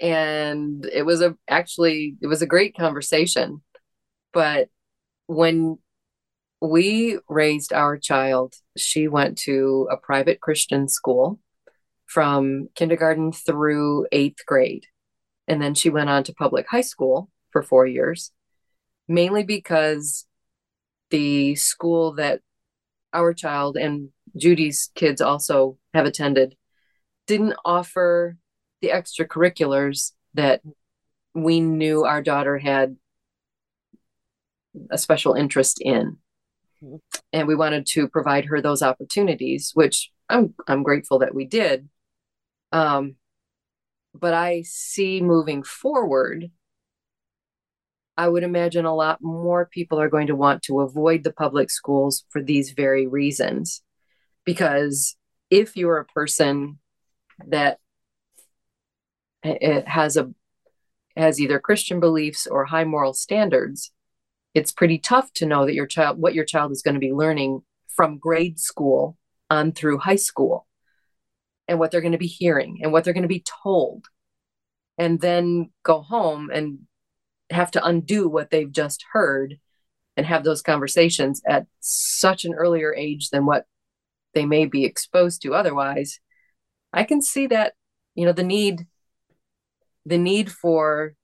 [0.00, 3.62] and it was a actually it was a great conversation
[4.32, 4.68] but
[5.26, 5.78] when
[6.60, 11.38] we raised our child she went to a private christian school
[12.06, 14.86] from kindergarten through 8th grade.
[15.48, 18.32] And then she went on to public high school for 4 years
[19.08, 20.26] mainly because
[21.10, 22.40] the school that
[23.12, 26.56] our child and Judy's kids also have attended
[27.26, 28.36] didn't offer
[28.80, 30.62] the extracurriculars that
[31.34, 32.96] we knew our daughter had
[34.90, 36.18] a special interest in.
[36.82, 36.96] Mm-hmm.
[37.32, 41.88] and we wanted to provide her those opportunities which i'm i'm grateful that we did.
[42.72, 43.14] Um
[44.14, 46.50] but i see moving forward
[48.16, 51.70] i would imagine a lot more people are going to want to avoid the public
[51.70, 53.82] schools for these very reasons.
[54.44, 55.16] Because
[55.50, 56.78] if you're a person
[57.46, 57.78] that
[59.42, 60.32] it has a
[61.16, 63.92] has either Christian beliefs or high moral standards,
[64.54, 67.12] it's pretty tough to know that your child what your child is going to be
[67.12, 69.16] learning from grade school
[69.50, 70.66] on through high school
[71.68, 74.06] and what they're going to be hearing and what they're going to be told
[74.98, 76.80] and then go home and
[77.50, 79.58] have to undo what they've just heard
[80.16, 83.66] and have those conversations at such an earlier age than what
[84.34, 86.20] they may be exposed to otherwise
[86.92, 87.74] i can see that
[88.14, 88.86] you know the need
[90.04, 91.14] the need for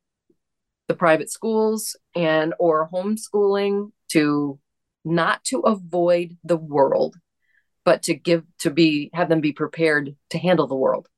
[0.89, 4.59] the private schools and or homeschooling to
[5.05, 7.17] not to avoid the world
[7.85, 11.09] but to give to be have them be prepared to handle the world.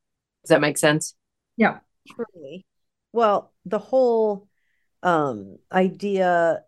[0.44, 1.16] Does that make sense?
[1.56, 1.78] Yeah.
[2.08, 2.64] Truly.
[3.12, 4.48] Well the whole
[5.02, 6.62] um idea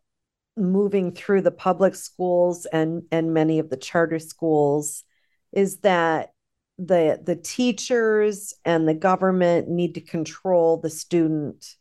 [0.57, 5.05] moving through the public schools and and many of the charter schools
[5.53, 6.33] is that
[6.79, 11.77] the the teachers and the government need to control the student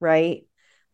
[0.00, 0.44] right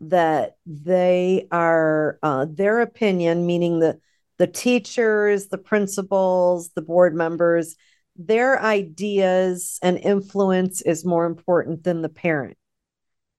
[0.02, 3.98] that they are uh, their opinion meaning the
[4.38, 7.76] the teachers the principals the board members
[8.16, 12.56] their ideas and influence is more important than the parent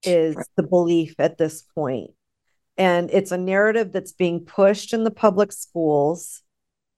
[0.04, 2.12] is the belief at this point
[2.78, 6.42] and it's a narrative that's being pushed in the public schools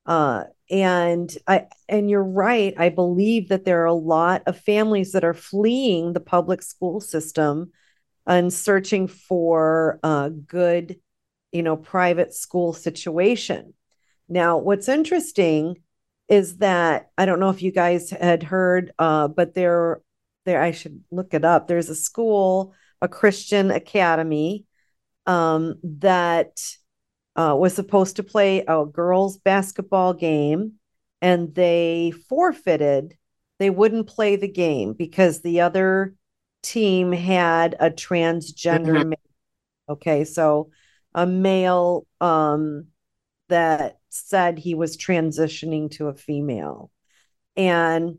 [0.05, 2.73] uh, and I and you're right.
[2.77, 6.99] I believe that there are a lot of families that are fleeing the public school
[6.99, 7.71] system
[8.27, 10.99] and searching for a good,
[11.51, 13.73] you know, private school situation.
[14.27, 15.81] Now, what's interesting
[16.27, 20.01] is that I don't know if you guys had heard, uh, but there,
[20.45, 21.67] there I should look it up.
[21.67, 24.65] There's a school, a Christian academy,
[25.27, 26.59] um, that
[27.35, 30.73] uh, was supposed to play a girls' basketball game
[31.21, 33.17] and they forfeited.
[33.59, 36.15] They wouldn't play the game because the other
[36.65, 39.09] team had a transgender mm-hmm.
[39.09, 39.19] male.
[39.87, 40.71] Okay, so
[41.13, 42.87] a male um,
[43.49, 46.91] that said he was transitioning to a female.
[47.55, 48.17] And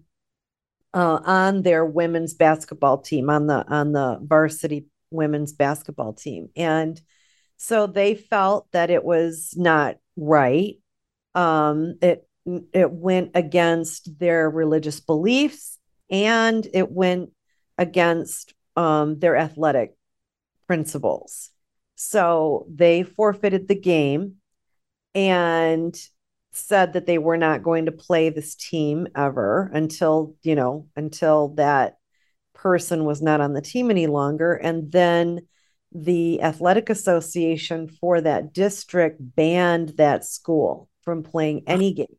[0.95, 6.49] uh, on their women's basketball team, on the on the varsity women's basketball team.
[6.57, 7.01] And
[7.57, 10.77] so they felt that it was not right.
[11.35, 12.27] Um, it
[12.73, 15.79] it went against their religious beliefs
[16.11, 17.31] and it went
[17.79, 19.97] against um, their athletic
[20.67, 21.51] principles.
[21.95, 24.37] So they forfeited the game
[25.15, 25.99] and
[26.53, 31.49] said that they were not going to play this team ever until, you know, until
[31.57, 31.99] that
[32.55, 34.55] person was not on the team any longer.
[34.55, 35.47] And then
[35.93, 42.11] the athletic association for that district banned that school from playing any games.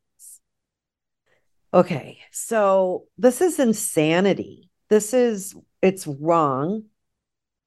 [1.73, 4.66] Okay, so this is insanity.
[4.89, 6.83] This is, it's wrong.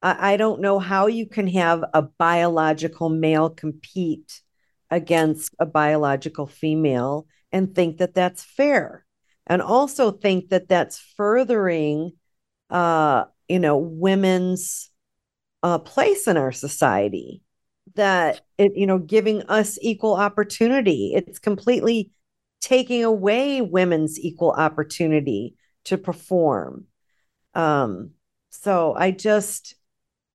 [0.02, 4.42] I, I don't know how you can have a biological male compete
[4.90, 9.04] against a biological female and think that that's fair.
[9.46, 12.12] And also think that that's furthering,
[12.70, 14.90] uh, you know, women's
[15.62, 17.42] uh, place in our society
[17.96, 22.10] that it you know giving us equal opportunity it's completely
[22.60, 26.86] taking away women's equal opportunity to perform
[27.54, 28.10] um
[28.50, 29.74] so i just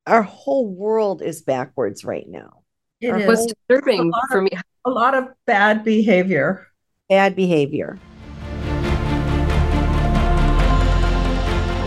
[0.07, 2.61] our whole world is backwards right now.
[3.01, 3.53] It our is.
[3.67, 4.49] disturbing for me?
[4.85, 6.67] a lot of bad behavior.
[7.09, 7.97] Bad behavior.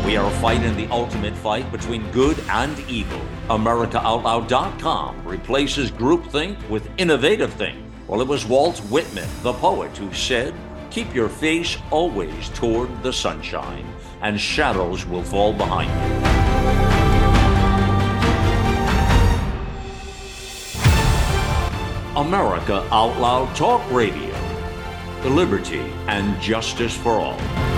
[0.05, 3.21] We are fighting the ultimate fight between good and evil.
[3.51, 7.79] AmericaOutloud.com replaces groupthink with innovative think.
[8.09, 10.55] Well, it was Walt Whitman, the poet, who said,
[10.91, 13.87] Keep your face always toward the sunshine,
[14.23, 16.29] and shadows will fall behind you.
[22.17, 24.35] America Out Loud Talk Radio.
[25.23, 27.78] The Liberty and justice for all.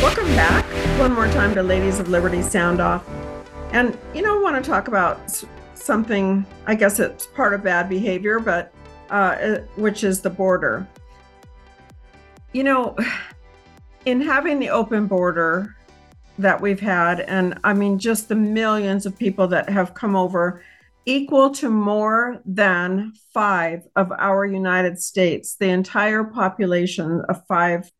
[0.00, 0.64] Welcome back.
[1.00, 3.04] One more time to Ladies of Liberty Sound Off.
[3.72, 5.44] And, you know, I want to talk about
[5.74, 8.72] something, I guess it's part of bad behavior, but
[9.10, 10.86] uh, which is the border.
[12.52, 12.96] You know,
[14.04, 15.74] in having the open border
[16.38, 20.62] that we've had, and I mean, just the millions of people that have come over,
[21.08, 27.90] equal to more than five of our United States, the entire population of five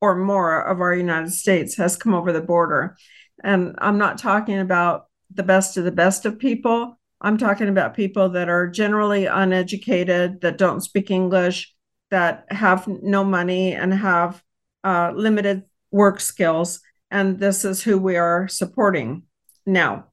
[0.00, 2.96] or more of our United States has come over the border.
[3.44, 6.98] And I'm not talking about the best of the best of people.
[7.20, 11.72] I'm talking about people that are generally uneducated, that don't speak English,
[12.10, 14.42] that have no money and have
[14.82, 15.62] uh, limited
[15.92, 16.80] work skills.
[17.12, 19.22] And this is who we are supporting
[19.64, 20.06] now.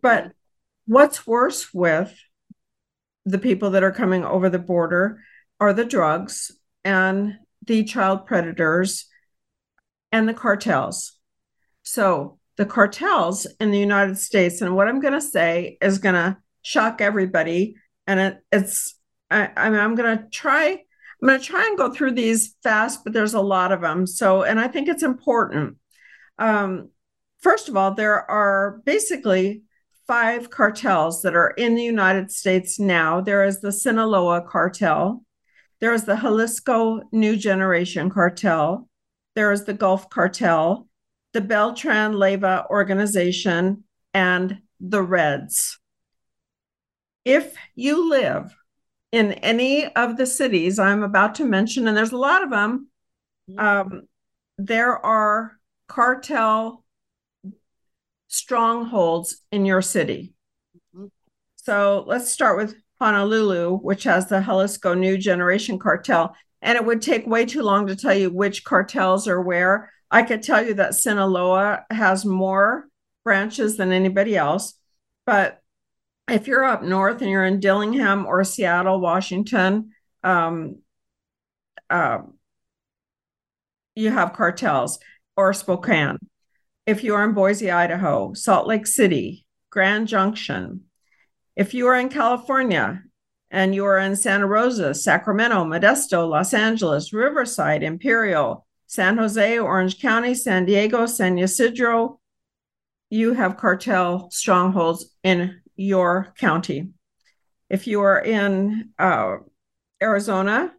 [0.00, 0.32] But
[0.86, 2.14] what's worse with
[3.24, 5.20] the people that are coming over the border
[5.60, 6.50] are the drugs
[6.84, 7.34] and
[7.66, 9.06] the child predators
[10.10, 11.12] and the cartels.
[11.82, 16.16] So, the cartels in the United States, and what I'm going to say is going
[16.16, 17.76] to shock everybody.
[18.06, 18.94] And it, it's,
[19.30, 20.82] I, I mean, I'm going to try
[21.22, 24.08] I'm going to try and go through these fast, but there's a lot of them.
[24.08, 25.76] So, and I think it's important.
[26.36, 26.90] Um,
[27.38, 29.62] first of all, there are basically
[30.12, 33.22] five cartels that are in the United States now.
[33.22, 35.24] There is the Sinaloa cartel,
[35.80, 38.90] there is the Jalisco New Generation cartel,
[39.34, 40.86] there is the Gulf cartel,
[41.32, 45.78] the Beltran Leyva organization, and the Reds.
[47.24, 48.54] If you live
[49.12, 52.88] in any of the cities I'm about to mention, and there's a lot of them,
[53.50, 53.58] mm-hmm.
[53.58, 54.02] um,
[54.58, 55.58] there are
[55.88, 56.81] cartel
[58.32, 60.32] strongholds in your city.
[60.96, 61.06] Mm-hmm.
[61.56, 66.34] So let's start with Honolulu, which has the Jalisco New Generation cartel.
[66.62, 69.92] And it would take way too long to tell you which cartels are where.
[70.10, 72.86] I could tell you that Sinaloa has more
[73.24, 74.74] branches than anybody else,
[75.26, 75.60] but
[76.28, 79.90] if you're up north and you're in Dillingham or Seattle, Washington,
[80.22, 80.78] um,
[81.90, 82.18] uh,
[83.94, 84.98] you have cartels
[85.36, 86.18] or Spokane.
[86.84, 90.82] If you are in Boise, Idaho, Salt Lake City, Grand Junction,
[91.54, 93.02] if you are in California
[93.50, 100.00] and you are in Santa Rosa, Sacramento, Modesto, Los Angeles, Riverside, Imperial, San Jose, Orange
[100.00, 102.18] County, San Diego, San Ysidro,
[103.10, 106.88] you have cartel strongholds in your county.
[107.70, 109.36] If you are in uh,
[110.02, 110.72] Arizona,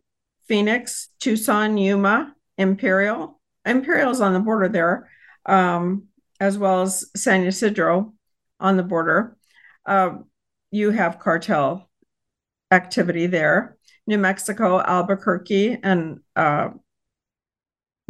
[0.48, 5.10] Phoenix, Tucson, Yuma, Imperial, Imperial is on the border there,
[5.46, 6.08] um,
[6.40, 8.14] as well as San Ysidro
[8.60, 9.38] on the border.
[9.86, 10.18] Uh,
[10.72, 11.90] you have cartel
[12.72, 13.78] activity there.
[14.06, 16.70] New Mexico, Albuquerque, and uh,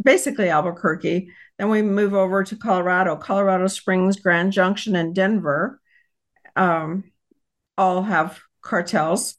[0.02, 1.30] basically Albuquerque.
[1.58, 5.80] Then we move over to Colorado, Colorado Springs, Grand Junction, and Denver
[6.56, 7.04] um,
[7.76, 9.36] all have cartels.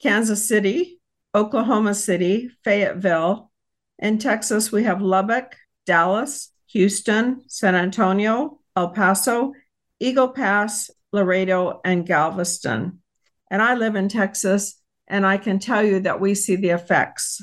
[0.00, 1.00] Kansas City,
[1.34, 3.50] Oklahoma City, Fayetteville.
[3.98, 9.52] In Texas, we have Lubbock, Dallas, Houston, San Antonio, El Paso,
[10.00, 13.00] Eagle Pass, Laredo, and Galveston.
[13.50, 17.42] And I live in Texas, and I can tell you that we see the effects.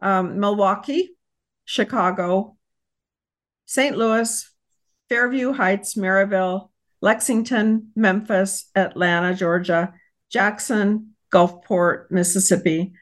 [0.00, 1.10] Um, Milwaukee,
[1.64, 2.56] Chicago,
[3.66, 3.96] St.
[3.96, 4.50] Louis,
[5.08, 6.70] Fairview Heights, Maryville,
[7.00, 9.92] Lexington, Memphis, Atlanta, Georgia,
[10.30, 12.92] Jackson, Gulfport, Mississippi,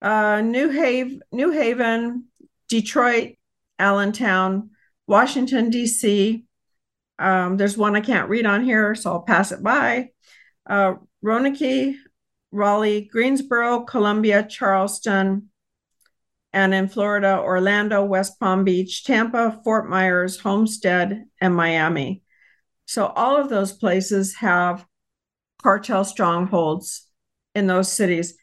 [0.00, 2.24] uh, New Haven, New Haven,
[2.68, 3.34] Detroit,
[3.78, 4.70] Allentown,
[5.06, 6.44] Washington D.C.
[7.18, 10.10] Um, there's one I can't read on here, so I'll pass it by.
[10.66, 11.96] Uh, Roanoke,
[12.50, 15.50] Raleigh, Greensboro, Columbia, Charleston,
[16.52, 22.22] and in Florida, Orlando, West Palm Beach, Tampa, Fort Myers, Homestead, and Miami.
[22.86, 24.86] So all of those places have
[25.60, 27.08] cartel strongholds
[27.54, 28.34] in those cities.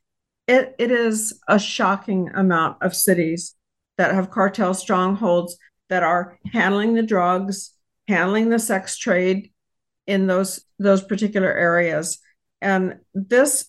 [0.47, 3.55] It, it is a shocking amount of cities
[4.01, 5.57] that have cartel strongholds
[5.89, 7.75] that are handling the drugs,
[8.07, 9.51] handling the sex trade
[10.07, 12.17] in those those particular areas.
[12.61, 13.67] And this,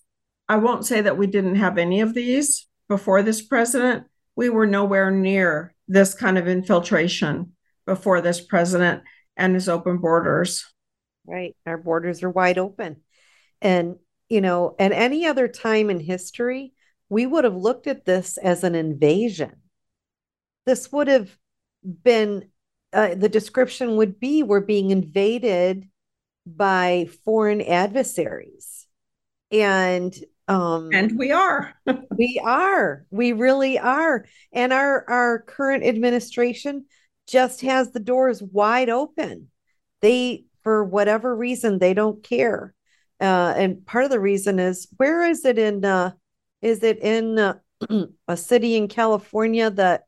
[0.49, 4.05] I won't say that we didn't have any of these before this president.
[4.35, 7.51] We were nowhere near this kind of infiltration
[7.85, 9.03] before this president
[9.37, 10.65] and his open borders.
[11.27, 11.55] Right.
[11.67, 13.01] Our borders are wide open.
[13.61, 13.97] And,
[14.29, 16.73] you know, at any other time in history,
[17.07, 19.57] we would have looked at this as an invasion.
[20.65, 21.35] This would have
[21.83, 22.49] been,
[22.91, 25.87] uh, the description would be we're being invaded
[26.45, 28.87] by foreign adversaries.
[29.51, 30.15] And,
[30.47, 31.73] um, and we are.
[32.17, 33.05] we are.
[33.11, 34.25] We really are.
[34.51, 36.85] And our, our current administration
[37.27, 39.49] just has the doors wide open.
[40.01, 42.73] They, for whatever reason, they don't care
[43.23, 45.85] uh, and part of the reason is where is it in?
[45.85, 46.11] Uh,
[46.61, 47.53] is it in uh,
[48.27, 50.03] a city in California that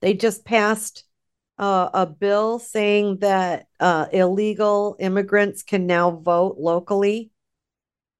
[0.00, 1.04] they just passed
[1.58, 7.30] uh, a bill saying that uh, illegal immigrants can now vote locally?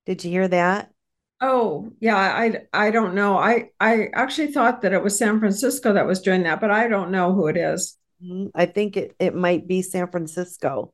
[0.07, 0.91] Did you hear that?
[1.41, 3.39] Oh, yeah, I I don't know.
[3.39, 6.87] I I actually thought that it was San Francisco that was doing that, but I
[6.87, 7.97] don't know who it is.
[8.23, 8.49] Mm-hmm.
[8.55, 10.93] I think it it might be San Francisco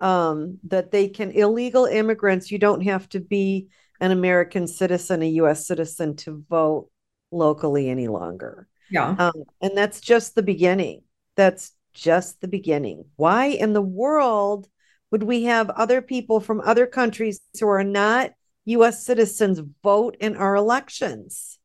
[0.00, 2.52] um, that they can illegal immigrants.
[2.52, 3.68] You don't have to be
[4.00, 5.66] an American citizen, a U.S.
[5.66, 6.88] citizen, to vote
[7.32, 8.68] locally any longer.
[8.90, 11.02] Yeah, um, and that's just the beginning.
[11.36, 13.04] That's just the beginning.
[13.16, 14.68] Why in the world
[15.10, 18.32] would we have other people from other countries who are not
[18.66, 19.04] U.S.
[19.04, 21.58] citizens vote in our elections?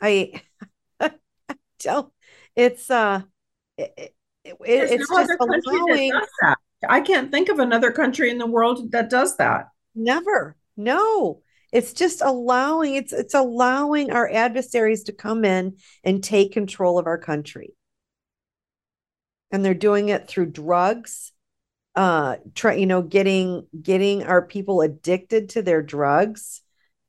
[0.00, 0.42] I
[1.80, 2.12] don't.
[2.54, 3.22] It's uh.
[3.76, 4.14] It,
[4.44, 6.12] it, it's no just allowing
[6.88, 9.68] I can't think of another country in the world that does that.
[9.94, 10.56] Never.
[10.76, 11.42] No.
[11.72, 17.06] It's just allowing it's it's allowing our adversaries to come in and take control of
[17.06, 17.74] our country.
[19.50, 21.32] And they're doing it through drugs,
[21.94, 26.62] uh try you know getting getting our people addicted to their drugs.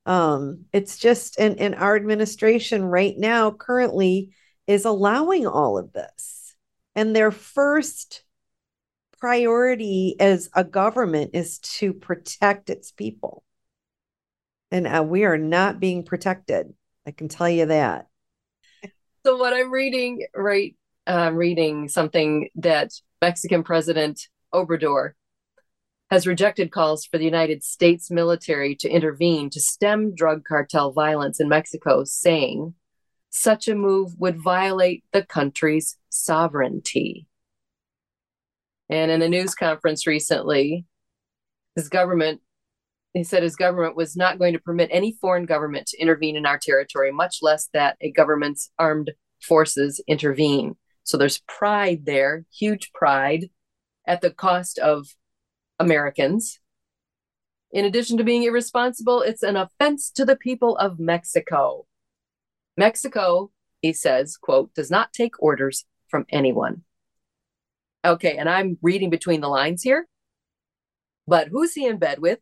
[0.05, 4.34] Um it's just and and our administration right now currently
[4.68, 6.55] is allowing all of this.
[6.95, 8.24] And their first
[9.20, 13.43] priority as a government is to protect its people.
[14.72, 16.74] And uh, we are not being protected.
[17.07, 18.07] I can tell you that.
[19.26, 20.76] So, what I'm reading, right,
[21.07, 22.91] I'm uh, reading something that
[23.22, 25.11] Mexican President Obrador
[26.09, 31.39] has rejected calls for the United States military to intervene to stem drug cartel violence
[31.39, 32.74] in Mexico, saying
[33.30, 37.28] such a move would violate the country's sovereignty.
[38.89, 40.86] And in a news conference recently,
[41.76, 42.41] his government,
[43.14, 46.45] he said his government was not going to permit any foreign government to intervene in
[46.45, 50.76] our territory, much less that a government's armed forces intervene.
[51.03, 53.49] So there's pride there, huge pride
[54.05, 55.07] at the cost of
[55.80, 56.60] Americans.
[57.72, 61.86] In addition to being irresponsible, it's an offense to the people of Mexico.
[62.78, 63.51] Mexico,
[63.82, 66.84] he says, quote, does not take orders from anyone.
[68.05, 70.07] Okay, and I'm reading between the lines here.
[71.28, 72.39] But who's he in bed with?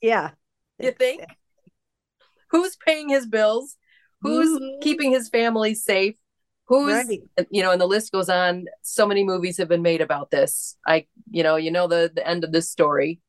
[0.00, 0.30] Yeah.
[0.78, 1.24] You think?
[2.50, 3.76] Who's paying his bills?
[4.20, 4.80] Who's mm-hmm.
[4.80, 6.16] keeping his family safe?
[6.68, 7.20] Who's right.
[7.50, 8.64] you know, and the list goes on.
[8.82, 10.76] So many movies have been made about this.
[10.86, 13.20] I, you know, you know the the end of this story.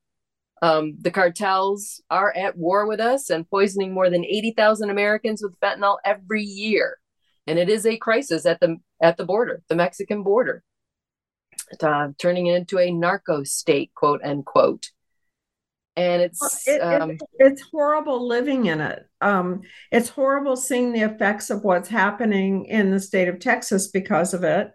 [0.62, 5.60] Um, the cartels are at war with us and poisoning more than 80,000 Americans with
[5.60, 6.98] fentanyl every year.
[7.46, 10.64] And it is a crisis at the at the border, the Mexican border
[11.82, 14.92] uh, turning it into a narco state, quote unquote.
[15.98, 19.00] And it's it, um, it, it's horrible living in it.
[19.20, 24.34] Um, it's horrible seeing the effects of what's happening in the state of Texas because
[24.34, 24.72] of it,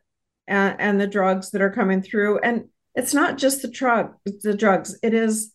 [0.46, 2.40] and, and the drugs that are coming through.
[2.40, 2.64] And
[2.94, 4.98] it's not just the drug, the drugs.
[5.02, 5.54] It is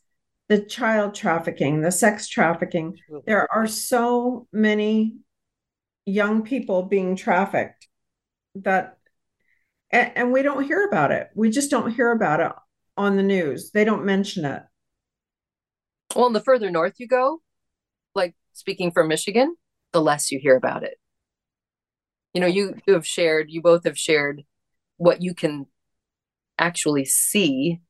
[0.50, 2.98] the child trafficking, the sex trafficking.
[3.26, 5.18] There are so many
[6.06, 7.88] young people being trafficked
[8.56, 8.98] that
[9.92, 11.30] and, and we don't hear about it.
[11.36, 12.52] We just don't hear about it
[12.96, 13.72] on the news.
[13.72, 14.64] They don't mention it.
[16.18, 17.44] Well, and the further north you go,
[18.16, 19.56] like speaking from Michigan,
[19.94, 20.98] the less you hear about it.
[22.34, 24.42] You know, you, you have shared, you both have shared
[24.98, 25.68] what you can
[26.58, 27.82] actually see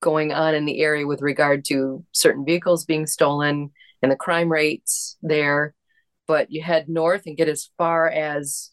[0.00, 4.50] going on in the area with regard to certain vehicles being stolen and the crime
[4.50, 5.74] rates there.
[6.26, 8.70] But you head north and get as far as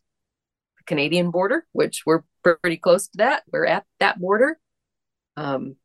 [0.78, 3.44] the Canadian border, which we're pretty close to that.
[3.52, 4.58] We're at that border.
[5.36, 5.76] Um,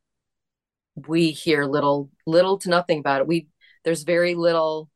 [1.07, 3.27] we hear little, little to nothing about it.
[3.27, 3.49] We
[3.85, 4.91] there's very little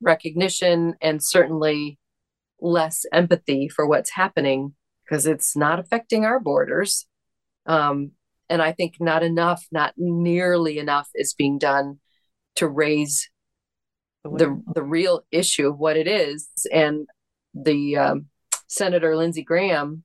[0.00, 1.98] recognition and certainly
[2.60, 7.06] less empathy for what's happening because it's not affecting our borders.
[7.66, 8.12] Um,
[8.48, 12.00] and I think not enough, not nearly enough is being done
[12.56, 13.28] to raise
[14.24, 16.48] the the real issue of what it is.
[16.72, 17.06] And
[17.54, 18.26] the um,
[18.66, 20.04] Senator Lindsey Graham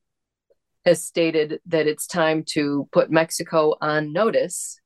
[0.85, 4.79] has stated that it's time to put Mexico on notice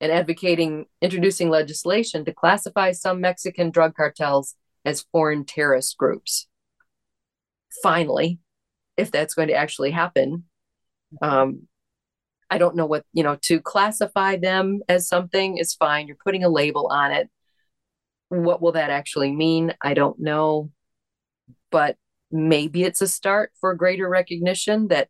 [0.00, 6.46] and advocating introducing legislation to classify some Mexican drug cartels as foreign terrorist groups.
[7.82, 8.38] Finally,
[8.96, 10.44] if that's going to actually happen,
[11.22, 11.66] um,
[12.50, 16.06] I don't know what, you know, to classify them as something is fine.
[16.06, 17.30] You're putting a label on it.
[18.28, 19.74] What will that actually mean?
[19.80, 20.70] I don't know.
[21.70, 21.96] But
[22.30, 25.08] maybe it's a start for greater recognition that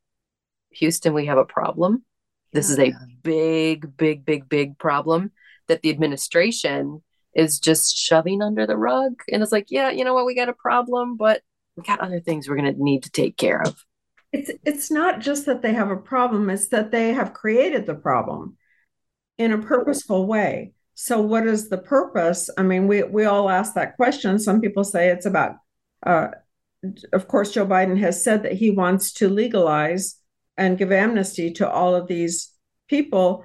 [0.72, 2.05] Houston, we have a problem.
[2.53, 2.92] This is a
[3.22, 5.30] big, big, big, big problem
[5.68, 7.03] that the administration
[7.34, 9.12] is just shoving under the rug.
[9.30, 10.26] And it's like, yeah, you know what?
[10.26, 11.42] We got a problem, but
[11.76, 13.84] we got other things we're going to need to take care of
[14.32, 17.94] it's it's not just that they have a problem it's that they have created the
[17.94, 18.57] problem
[19.38, 23.74] in a purposeful way so what is the purpose i mean we we all ask
[23.74, 25.57] that question some people say it's about
[26.07, 26.28] uh,
[27.12, 30.16] of course joe biden has said that he wants to legalize
[30.61, 32.52] and give amnesty to all of these
[32.88, 33.44] people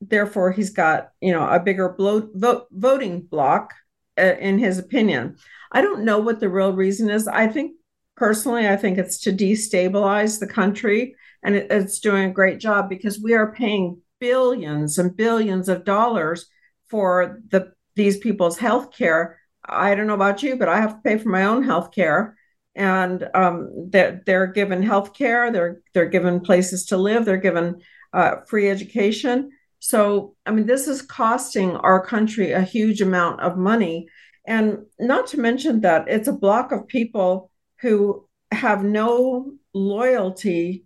[0.00, 3.72] therefore he's got you know a bigger bloat, vote, voting block
[4.18, 5.36] uh, in his opinion
[5.72, 7.72] i don't know what the real reason is i think
[8.18, 12.88] personally, I think it's to destabilize the country, and it, it's doing a great job
[12.88, 16.46] because we are paying billions and billions of dollars
[16.90, 19.38] for the these people's health care.
[19.64, 22.36] I don't know about you, but I have to pay for my own health care.
[22.74, 27.80] And um, they're, they're given health care, they're, they're given places to live, they're given
[28.12, 29.50] uh, free education.
[29.80, 34.08] So, I mean, this is costing our country a huge amount of money.
[34.46, 37.50] And not to mention that it's a block of people
[37.80, 40.84] who have no loyalty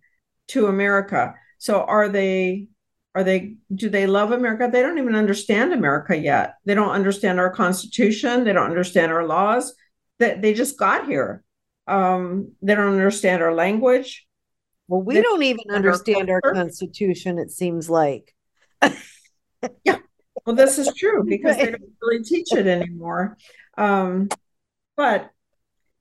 [0.48, 1.34] to America.
[1.58, 2.68] So are they
[3.14, 4.68] are they do they love America?
[4.70, 6.54] They don't even understand America yet.
[6.64, 9.74] They don't understand our constitution, they don't understand our laws.
[10.18, 11.44] They, they just got here.
[11.86, 14.26] Um, they don't understand our language.
[14.88, 18.34] Well, we they don't even understand our, our constitution, it seems like.
[19.84, 19.98] yeah.
[20.44, 23.36] Well, this is true because they don't really teach it anymore.
[23.76, 24.28] Um,
[24.96, 25.30] but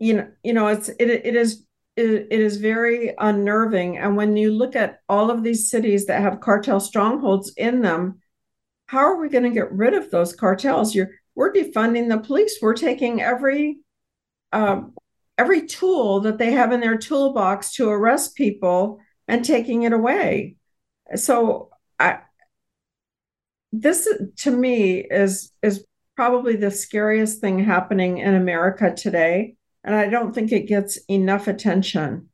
[0.01, 1.65] you know you know it's it, it is
[1.95, 6.21] it, it is very unnerving and when you look at all of these cities that
[6.21, 8.19] have cartel strongholds in them
[8.87, 12.57] how are we going to get rid of those cartels you're we're defunding the police
[12.61, 13.77] we're taking every
[14.51, 14.93] um,
[15.41, 20.55] every tool that they have in their toolbox to arrest people and taking it away
[21.15, 21.69] so
[21.99, 22.19] i
[23.71, 25.85] this to me is is
[26.15, 31.47] probably the scariest thing happening in america today and I don't think it gets enough
[31.47, 32.29] attention.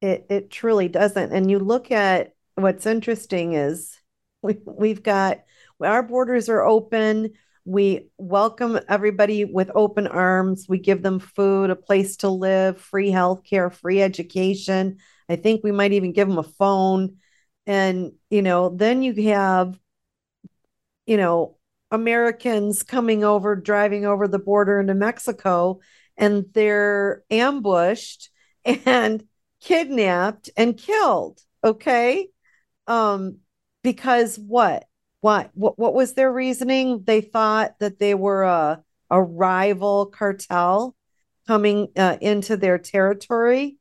[0.00, 1.32] It it truly doesn't.
[1.32, 3.98] And you look at what's interesting is
[4.42, 5.40] we we've got
[5.80, 7.32] our borders are open.
[7.68, 10.64] We welcome everybody with open arms.
[10.70, 14.96] We give them food, a place to live, free healthcare, free education.
[15.28, 17.18] I think we might even give them a phone.
[17.66, 19.78] And, you know, then you have,
[21.04, 21.58] you know,
[21.90, 25.80] Americans coming over, driving over the border into Mexico,
[26.16, 28.30] and they're ambushed
[28.64, 29.24] and
[29.60, 31.38] kidnapped and killed.
[31.62, 32.28] Okay.
[32.86, 33.40] Um,
[33.82, 34.86] because what?
[35.28, 37.02] What what what was their reasoning?
[37.04, 40.96] They thought that they were a a rival cartel
[41.46, 43.76] coming uh, into their territory.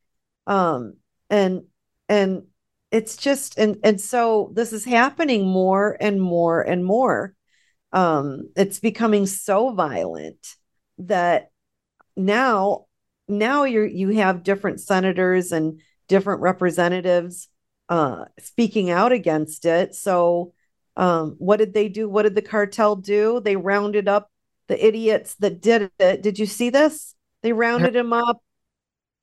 [0.46, 0.96] Um,
[1.30, 1.64] and
[2.10, 2.48] and
[2.92, 7.34] it's just and and so this is happening more and more and more
[7.94, 10.56] um, it's becoming so violent
[10.98, 11.52] that
[12.18, 12.88] now
[13.30, 15.80] now you're you have different senators and
[16.10, 17.48] different representatives
[17.88, 19.96] uh, speaking out against it.
[19.96, 20.52] So
[20.98, 22.10] um, what did they do?
[22.10, 23.40] What did the cartel do?
[23.40, 24.30] They rounded up
[24.68, 26.22] the idiots that did it.
[26.22, 27.16] Did you see this?
[27.44, 28.42] They rounded them up,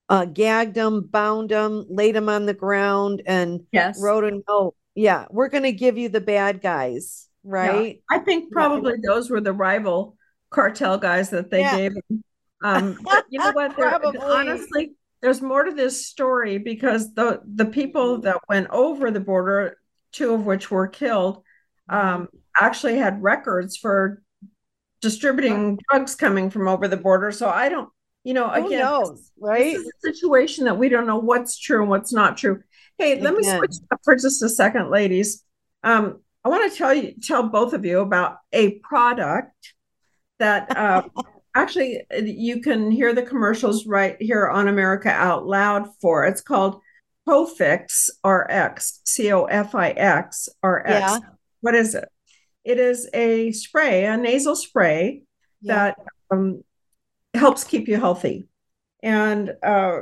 [0.08, 4.00] uh, gagged them, bound them, laid them on the ground, and yes.
[4.00, 4.74] wrote a note.
[4.94, 8.00] Yeah, we're going to give you the bad guys right?
[8.10, 10.16] Yeah, I think probably those were the rival
[10.50, 11.76] cartel guys that they yeah.
[11.76, 12.24] gave him.
[12.62, 13.78] Um, but you know what?
[14.22, 19.78] honestly, there's more to this story because the the people that went over the border,
[20.12, 21.43] two of which were killed,
[21.89, 22.28] um,
[22.61, 24.22] actually had records for
[25.01, 27.30] distributing drugs coming from over the border.
[27.30, 27.91] So I don't,
[28.22, 29.76] you know, again, knows, right?
[29.76, 32.62] This is a situation that we don't know what's true and what's not true.
[32.99, 33.53] Hey, let again.
[33.53, 35.45] me switch up for just a second, ladies.
[35.82, 39.74] Um, I want to tell you, tell both of you about a product
[40.39, 41.03] that uh,
[41.55, 46.24] actually you can hear the commercials right here on America Out Loud for.
[46.24, 46.80] It's called
[47.28, 51.12] Cofix RX, C O F I X R X.
[51.12, 51.18] Yeah.
[51.64, 52.06] What is it?
[52.62, 55.22] It is a spray, a nasal spray
[55.62, 55.74] yeah.
[55.74, 55.96] that
[56.30, 56.62] um,
[57.32, 58.44] helps keep you healthy.
[59.02, 60.00] And uh,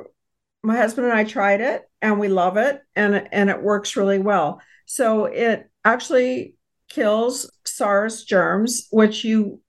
[0.65, 4.19] my husband and I tried it, and we love it, and and it works really
[4.19, 4.61] well.
[4.87, 6.57] So it actually
[6.89, 9.61] kills SARS germs, which you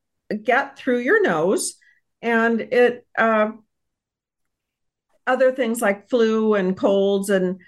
[0.42, 1.76] get through your nose,
[2.24, 3.52] and it uh,
[5.28, 7.60] other things like flu and colds and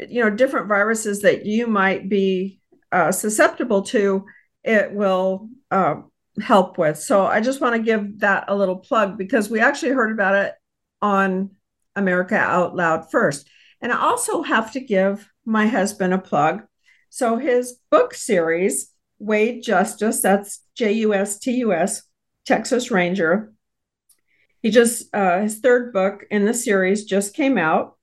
[0.00, 2.57] you know different viruses that you might be
[2.92, 4.24] uh, susceptible to
[4.64, 5.96] it will uh,
[6.40, 6.98] help with.
[6.98, 10.34] So I just want to give that a little plug because we actually heard about
[10.34, 10.54] it
[11.00, 11.50] on
[11.96, 13.48] America Out Loud first.
[13.80, 16.62] And I also have to give my husband a plug.
[17.10, 22.02] So his book series, Wade Justus, that's J U S T U S,
[22.46, 23.52] Texas Ranger.
[24.60, 27.96] He just, uh, his third book in the series just came out.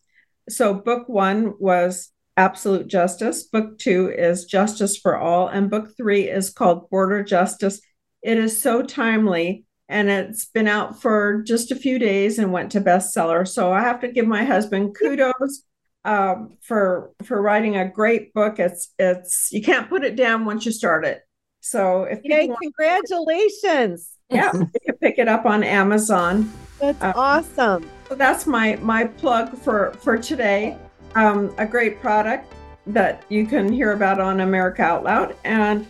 [0.50, 3.44] So book one was Absolute Justice.
[3.44, 5.48] Book two is Justice for All.
[5.48, 7.82] And book three is called Border Justice.
[8.22, 12.72] It is so timely and it's been out for just a few days and went
[12.72, 13.48] to bestseller.
[13.48, 15.64] So I have to give my husband kudos
[16.04, 18.60] um, for for writing a great book.
[18.60, 21.22] It's it's you can't put it down once you start it.
[21.62, 24.12] So if Yay, congratulations.
[24.30, 26.52] yeah, you can pick it up on Amazon.
[26.80, 27.90] That's uh, awesome.
[28.10, 30.78] So that's my my plug for for today
[31.16, 32.54] um, a great product
[32.88, 35.88] that you can hear about on America Out Loud and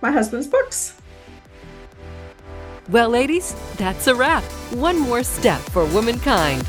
[0.00, 0.96] my husband's books.
[2.88, 4.42] Well, ladies, that's a wrap.
[4.72, 6.66] One more step for womankind.